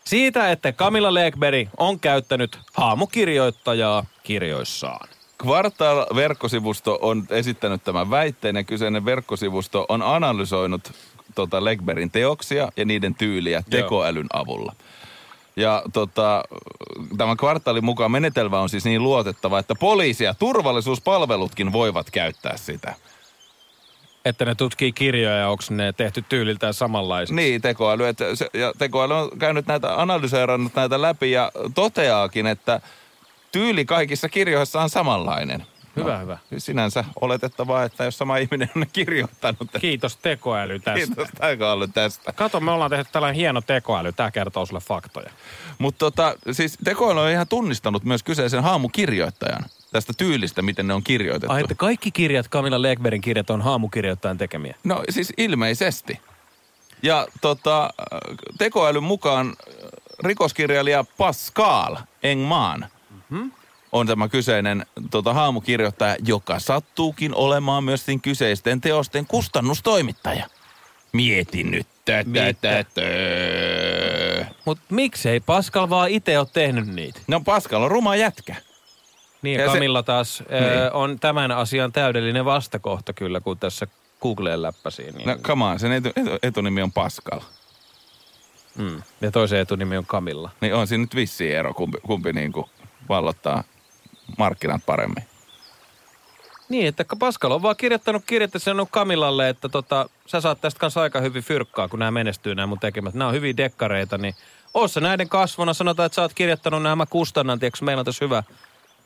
[0.03, 5.09] Siitä, että Camilla Lekberg on käyttänyt haamukirjoittajaa kirjoissaan.
[5.37, 10.91] Kvartaal-verkkosivusto on esittänyt tämän väitteen ja kyseinen verkkosivusto on analysoinut
[11.35, 14.75] tota Legberin teoksia ja niiden tyyliä tekoälyn avulla.
[15.57, 16.43] Ja tota,
[17.17, 22.93] tämän kvartaalin mukaan menetelmä on siis niin luotettava, että poliisi ja turvallisuuspalvelutkin voivat käyttää sitä.
[24.25, 27.35] Että ne tutkii kirjoja ja onko ne tehty tyyliltään samanlaisiksi.
[27.35, 28.07] Niin, tekoäly.
[28.07, 32.81] Että se, ja tekoäly on käynyt näitä, analyseerannut näitä läpi ja toteaakin, että
[33.51, 35.65] tyyli kaikissa kirjoissa on samanlainen.
[35.97, 36.37] Hyvä, hyvä.
[36.57, 39.69] Sinänsä oletettavaa, että jos sama ihminen on kirjoittanut.
[39.81, 41.05] Kiitos tekoäly tästä.
[41.05, 42.33] Kiitos tekoäly tästä.
[42.33, 44.13] Kato, me ollaan tehty tällainen hieno tekoäly.
[44.13, 45.31] Tämä kertoo sulle faktoja.
[45.77, 51.03] Mutta tota, siis tekoäly on ihan tunnistanut myös kyseisen haamukirjoittajan tästä tyylistä, miten ne on
[51.03, 51.53] kirjoitettu.
[51.53, 54.75] Ai, että kaikki kirjat, Camilla Lekberin kirjat, on haamukirjoittajan tekemiä.
[54.83, 56.19] No siis ilmeisesti.
[57.03, 57.89] Ja tota,
[58.57, 59.53] tekoälyn mukaan
[60.23, 62.85] rikoskirjailija Pascal Engman
[63.29, 63.51] Mm-hmm.
[63.97, 70.45] On tämä kyseinen tota, haamukirjoittaja, joka sattuukin olemaan myös kyseisten teosten kustannustoimittaja.
[71.13, 72.85] Mietin nyt tätä.
[74.65, 77.19] Mutta miksei Pascal vaan itse ole tehnyt niitä?
[77.27, 78.55] No Pascal on ruma jätkä.
[79.41, 80.63] Niin, Ja ja se- taas niin.
[80.63, 83.87] ö, on tämän asian täydellinen vastakohta kyllä, kun tässä
[84.21, 85.15] Googleen läppäsiin.
[85.15, 87.39] Niin, No come on, sen etu, etu, etunimi on Pascal.
[88.77, 89.01] mm.
[89.21, 90.49] Ja toisen etunimi on Camilla.
[90.61, 92.65] Niin on siinä nyt vissi ero, kumpi, kumpi niin kuin
[93.09, 93.63] vallottaa
[94.37, 95.23] markkinat paremmin.
[96.69, 101.01] Niin, että Pascal on vaan kirjoittanut kirjettä sanonut Kamilalle, että tota, sä saat tästä kanssa
[101.01, 103.13] aika hyvin fyrkkaa, kun nämä menestyy nämä mun tekemät.
[103.13, 104.35] Nämä on hyviä dekkareita, niin
[104.73, 105.73] oossa näiden kasvona.
[105.73, 108.43] Sanotaan, että sä oot kirjoittanut nämä, mä kustannan, tiedätkö, meillä on tässä hyvä,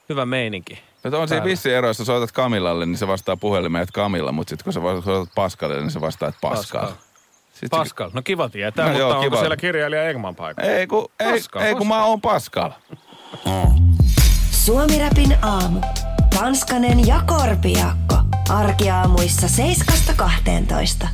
[0.09, 0.81] hyvä meininki.
[1.03, 4.31] Mutta on siinä vissi ero, jos sä soitat Kamilalle, niin se vastaa puhelimeen, että Kamilla,
[4.31, 6.81] mutta sitten kun sä soitat Pascalille, niin se vastaa, että Pascal.
[6.81, 7.01] Pascal.
[7.53, 9.39] Sitten Pascal, no kiva tietää, No mutta joo, onko kiva.
[9.39, 10.63] siellä kirjailija Egman paikka?
[10.63, 12.71] Ei kun, ei, Pascal, ei kun mä oon Pascal.
[14.65, 15.81] Suomi Rapin aamu.
[16.35, 18.15] Tanskanen ja Korpiakko.
[18.49, 19.47] Arkiaamuissa
[21.01, 21.07] 7.12.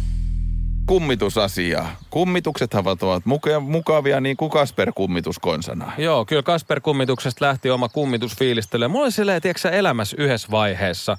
[0.86, 1.96] Kummitusasiaa.
[2.10, 5.94] Kummituksethan ovat muka- mukavia niin kuin Kasper-kummitus konsanaan.
[5.98, 8.88] Joo, kyllä Kasper kummituksesta lähti oma kummitusfiilistely.
[8.88, 11.18] Mulla oli silleen, tiedätkö sä, elämässä yhdessä vaiheessa.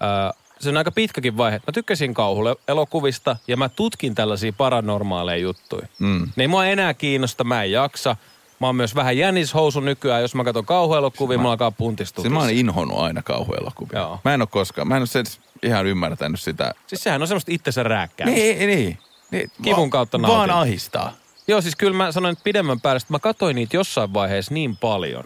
[0.00, 1.60] Ää, se on aika pitkäkin vaihe.
[1.66, 5.86] Mä tykkäsin kauhulle elokuvista ja mä tutkin tällaisia paranormaaleja juttuja.
[5.98, 6.28] Mm.
[6.36, 8.16] Ne ei mua enää kiinnosta, mä en jaksa.
[8.60, 12.22] Mä oon myös vähän jänishousu nykyään, jos mä katson kauhuelokuvia, mulla alkaa puntistua.
[12.22, 13.98] Siis mä oon inhonnut aina kauhuelokuvia.
[13.98, 14.20] Joo.
[14.24, 15.24] Mä en ole koskaan, mä en sen
[15.62, 16.74] ihan ymmärtänyt sitä.
[16.86, 18.26] Siis sehän on semmoista itsensä rääkkää.
[18.26, 18.98] Niin, niin.
[19.30, 19.50] niin.
[19.62, 20.54] Kivun Va- kautta Vaan nautin.
[20.54, 21.12] ahistaa.
[21.48, 24.76] Joo, siis kyllä mä sanoin että pidemmän päälle, että mä katsoin niitä jossain vaiheessa niin
[24.76, 25.24] paljon,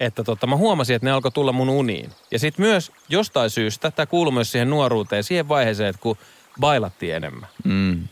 [0.00, 2.10] että tota, mä huomasin, että ne alkoi tulla mun uniin.
[2.30, 6.16] Ja sitten myös jostain syystä, tämä kuuluu myös siihen nuoruuteen, siihen vaiheeseen, että kun
[6.60, 7.48] bailattiin enemmän.
[7.64, 8.08] Mm.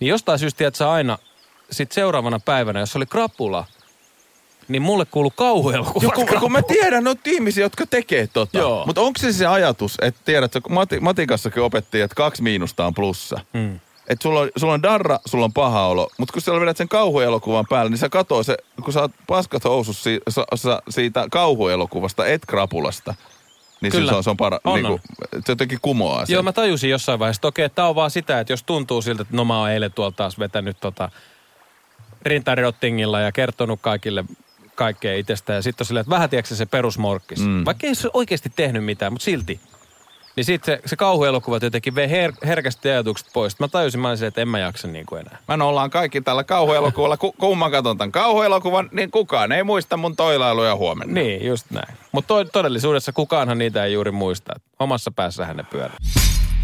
[0.00, 1.18] Niin jostain syystä, että sä aina
[1.70, 3.64] sit seuraavana päivänä, jos oli krapula,
[4.68, 6.02] niin mulle kuului kauhuelokuvat.
[6.02, 8.58] Joku, kun mä tiedän noita ihmisiä, jotka tekee tota.
[8.58, 8.86] Joo.
[8.86, 12.94] Mutta onko se se ajatus, että tiedätkö, kun mati, matikassakin opettiin, että kaksi miinusta on
[12.94, 13.40] plussa.
[13.52, 13.80] Mm.
[14.08, 16.88] Että sulla on, sulla on darra, sulla on paha olo, mutta kun sä vedät sen
[16.88, 21.26] kauhuelokuvan päälle, niin sä katoo se, kun sä oot paskat housus si, sa, sa, siitä
[21.30, 23.14] kauhuelokuvasta, et krapulasta.
[23.80, 24.12] Niin Kyllä.
[24.12, 24.98] se on, se on, para, On, niin on.
[25.46, 26.34] se jotenkin kumoaa sen.
[26.34, 29.22] Joo, mä tajusin jossain vaiheessa, että okei, tää on vaan sitä, että jos tuntuu siltä,
[29.22, 31.10] että no mä oon eilen tuolta taas vetänyt tota
[32.22, 34.24] rintarirottingilla ja kertonut kaikille
[34.74, 35.52] kaikkea itsestä.
[35.52, 37.40] Ja sitten on silleen, että vähän tiedätkö se perusmorkkis.
[37.46, 37.64] Mm.
[37.64, 39.60] Vaikka ei se oikeasti tehnyt mitään, mutta silti.
[40.36, 43.58] Niin sitten se, se kauhuelokuvat jotenkin vei her- herkästi ajatukset pois.
[43.60, 45.38] Mä tajusin, mä olin silleen, että en mä jaksa niin kuin enää.
[45.48, 47.16] Mä no ollaan kaikki tällä kauhuelokuvalla.
[47.16, 51.14] Ku, kun mä katson tämän kauhuelokuvan, niin kukaan ei muista mun toilailuja huomenna.
[51.14, 51.96] Niin, just näin.
[52.12, 54.52] Mutta to- todellisuudessa kukaanhan niitä ei juuri muista.
[54.78, 55.96] Omassa päässähän ne pyörii.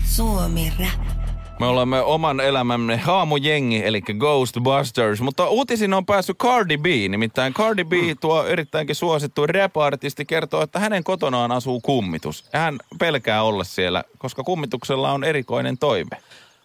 [0.05, 1.24] Suomi Rap.
[1.61, 7.85] Me olemme oman elämämme haamujengi, eli Ghostbusters, mutta uutisin on päässyt Cardi B, nimittäin Cardi
[7.85, 12.45] B, tuo erittäinkin suosittu rap-artisti, kertoo, että hänen kotonaan asuu kummitus.
[12.53, 16.17] Hän pelkää olla siellä, koska kummituksella on erikoinen toive.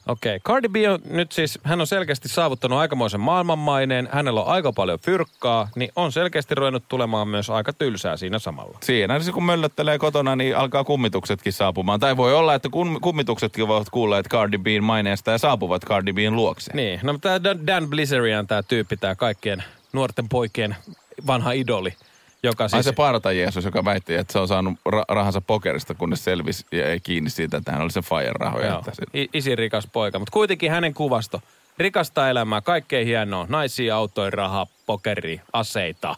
[0.10, 0.53] Okei, okay.
[0.53, 4.99] Cardi B on nyt siis, hän on selkeästi saavuttanut aikamoisen maailmanmaineen, hänellä on aika paljon
[4.99, 8.78] fyrkkaa, niin on selkeästi ruvennut tulemaan myös aika tylsää siinä samalla.
[8.84, 11.99] Siinä se kun möllöttelee kotona, niin alkaa kummituksetkin saapumaan.
[11.99, 16.36] Tai voi olla, että kum, kummituksetkin voivat kuulleet Cardi Bn maineesta ja saapuvat Cardi Bn
[16.36, 16.72] luokse.
[16.74, 20.76] Niin, no tämä Dan Blizzerian tämä tyyppi, tämä kaikkien nuorten poikien
[21.28, 21.93] vanha idoli.
[22.44, 25.94] Joka Ai siis, se parta Jeesus, joka väitti, että se on saanut ra- rahansa pokerista,
[25.94, 28.68] kunnes selvisi ja ei kiinni siitä, että hän oli sen Fire rahoja.
[28.68, 31.42] Joo, Että se, i- isi rikas poika, mutta kuitenkin hänen kuvasto.
[31.78, 33.46] Rikasta elämää, kaikkein hienoa.
[33.50, 36.16] Naisia, autoja, rahaa, pokeri, aseita.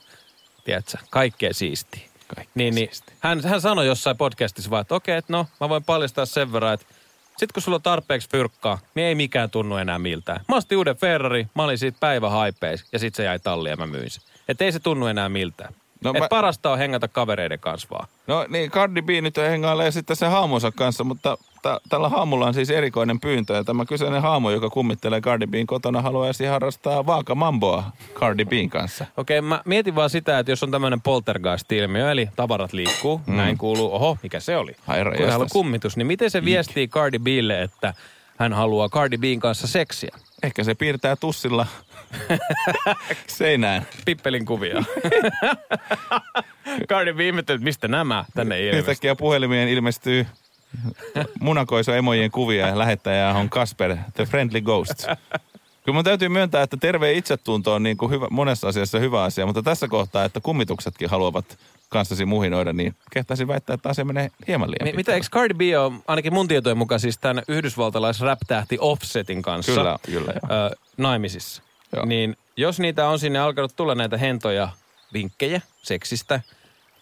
[0.66, 2.02] Tiedätkö, kaikkea siistiä.
[2.36, 3.16] Kaikkea niin, niin, siistiä.
[3.20, 6.74] hän, hän sanoi jossain podcastissa vaan, että okei, että no, mä voin paljastaa sen verran,
[6.74, 6.86] että
[7.38, 10.42] sit kun sulla on tarpeeksi fyrkkaa, niin ei mikään tunnu enää miltään.
[10.48, 13.78] Mä ostin uuden Ferrari, mä olin siitä päivä haipeis ja sit se jäi talliin ja
[13.78, 14.24] mä myin sen.
[14.48, 15.74] Että ei se tunnu enää miltään.
[16.04, 18.08] No Et mä- parasta on hengata kavereiden kanssa vaan.
[18.28, 22.54] No niin, Cardi B nyt hengailee sitten sen haamonsa kanssa, mutta t- tällä haamulla on
[22.54, 23.54] siis erikoinen pyyntö.
[23.56, 27.84] Ja tämä kyseinen haamo, joka kummittelee Cardi Bn kotona, haluaisi harrastaa vaakamamboa
[28.14, 29.06] Cardi Bn kanssa.
[29.18, 33.36] Okei, mä mietin vaan sitä, että jos on tämmöinen poltergeist-ilmiö, eli tavarat liikkuu, mm.
[33.36, 34.76] näin kuuluu, oho, mikä se oli?
[34.88, 37.94] Herra Kun on kummitus, niin miten se viestii Cardi Bille, että
[38.38, 40.16] hän haluaa Cardi Bn kanssa seksiä?
[40.44, 41.68] Ehkä se piirtää tussilla
[43.28, 43.88] seinään.
[44.06, 44.84] Pippelin kuvia.
[46.90, 48.80] Cardi B ihmetteli, että mistä nämä tänne ilmestyy.
[48.80, 50.28] Yhtäkkiä puhelimeen ilmestyy
[51.40, 55.06] munakoiso-emojen kuvia ja lähettäjä on Kasper, The Friendly Ghost.
[55.86, 59.46] Kyllä mun täytyy myöntää, että terve itsetunto on niin kuin hyvä, monessa asiassa hyvä asia,
[59.46, 61.58] mutta tässä kohtaa, että kummituksetkin haluavat
[61.92, 65.62] kanssasi muhinoida, niin kehtaisin väittää, että asia menee hieman liian Mi- mitä, eikö Cardi B
[65.80, 70.66] ole, ainakin mun tietojen mukaan, siis tämän yhdysvaltalais rap-tähti Offsetin kanssa Kyllä, kyllä joo.
[70.68, 71.64] ö, naimisissa.
[71.96, 72.06] Joo.
[72.06, 74.70] Niin jos niitä on sinne alkanut tulla näitä hentoja
[75.14, 76.42] vinkkejä seksistä,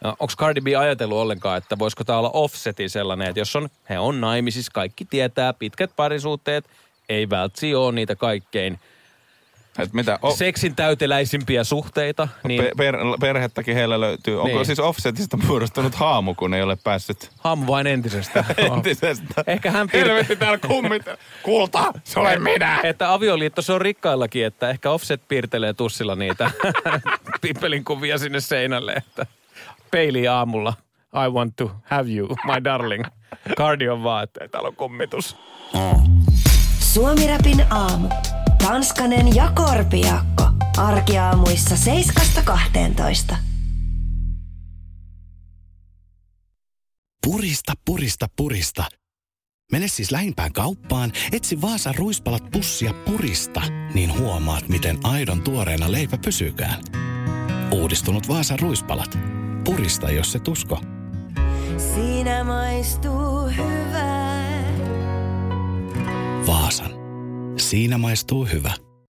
[0.04, 4.00] onko Cardi B ajatellut ollenkaan, että voisiko tämä olla Offsetin sellainen, että jos on, he
[4.00, 6.66] on naimisissa, kaikki tietää, pitkät parisuhteet,
[7.10, 8.80] ei vältsi ole niitä kaikkein
[9.80, 12.28] Et mitä, o, seksin täyteläisimpiä suhteita.
[12.48, 14.36] Niin pe, per, perhettäkin heillä löytyy.
[14.42, 14.66] Onko Niin.
[14.66, 18.46] siis Offsetista muodostunut haamu, kun ei ole päässyt haamu vain entisestä.
[18.76, 19.44] entisestä?
[19.48, 21.04] Ehkä hän piirtää, Helvetti täällä kummit.
[21.44, 22.80] Kulta, se olen minä.
[22.84, 26.52] että avioliitto se on rikkaillakin, että ehkä Offset piirtelee tussilla niitä
[27.42, 29.26] pippelin kuvia sinne seinälle, että
[29.92, 30.74] peili aamulla.
[31.26, 33.04] I want to have you, my darling.
[33.58, 35.36] Cardi on vaan, että täällä on kummitus.
[36.80, 38.10] Suomirapin aamu.
[38.64, 40.44] Tanskanen ja Korpiakko.
[40.78, 41.76] Arkiaamuissa
[43.30, 43.36] 7.12.
[47.28, 48.84] Purista, purista, purista.
[49.72, 53.62] Mene siis lähimpään kauppaan, etsi Vaasan ruispalat pussia purista,
[53.94, 56.82] niin huomaat, miten aidon tuoreena leipä pysykään.
[57.72, 59.18] Uudistunut Vaasan ruispalat.
[59.64, 60.82] Purista, jos se tusko.
[61.96, 64.64] Siinä maistuu hyvää.
[66.48, 66.99] Vaasan.
[67.60, 68.74] Siinä maistuu hyvä.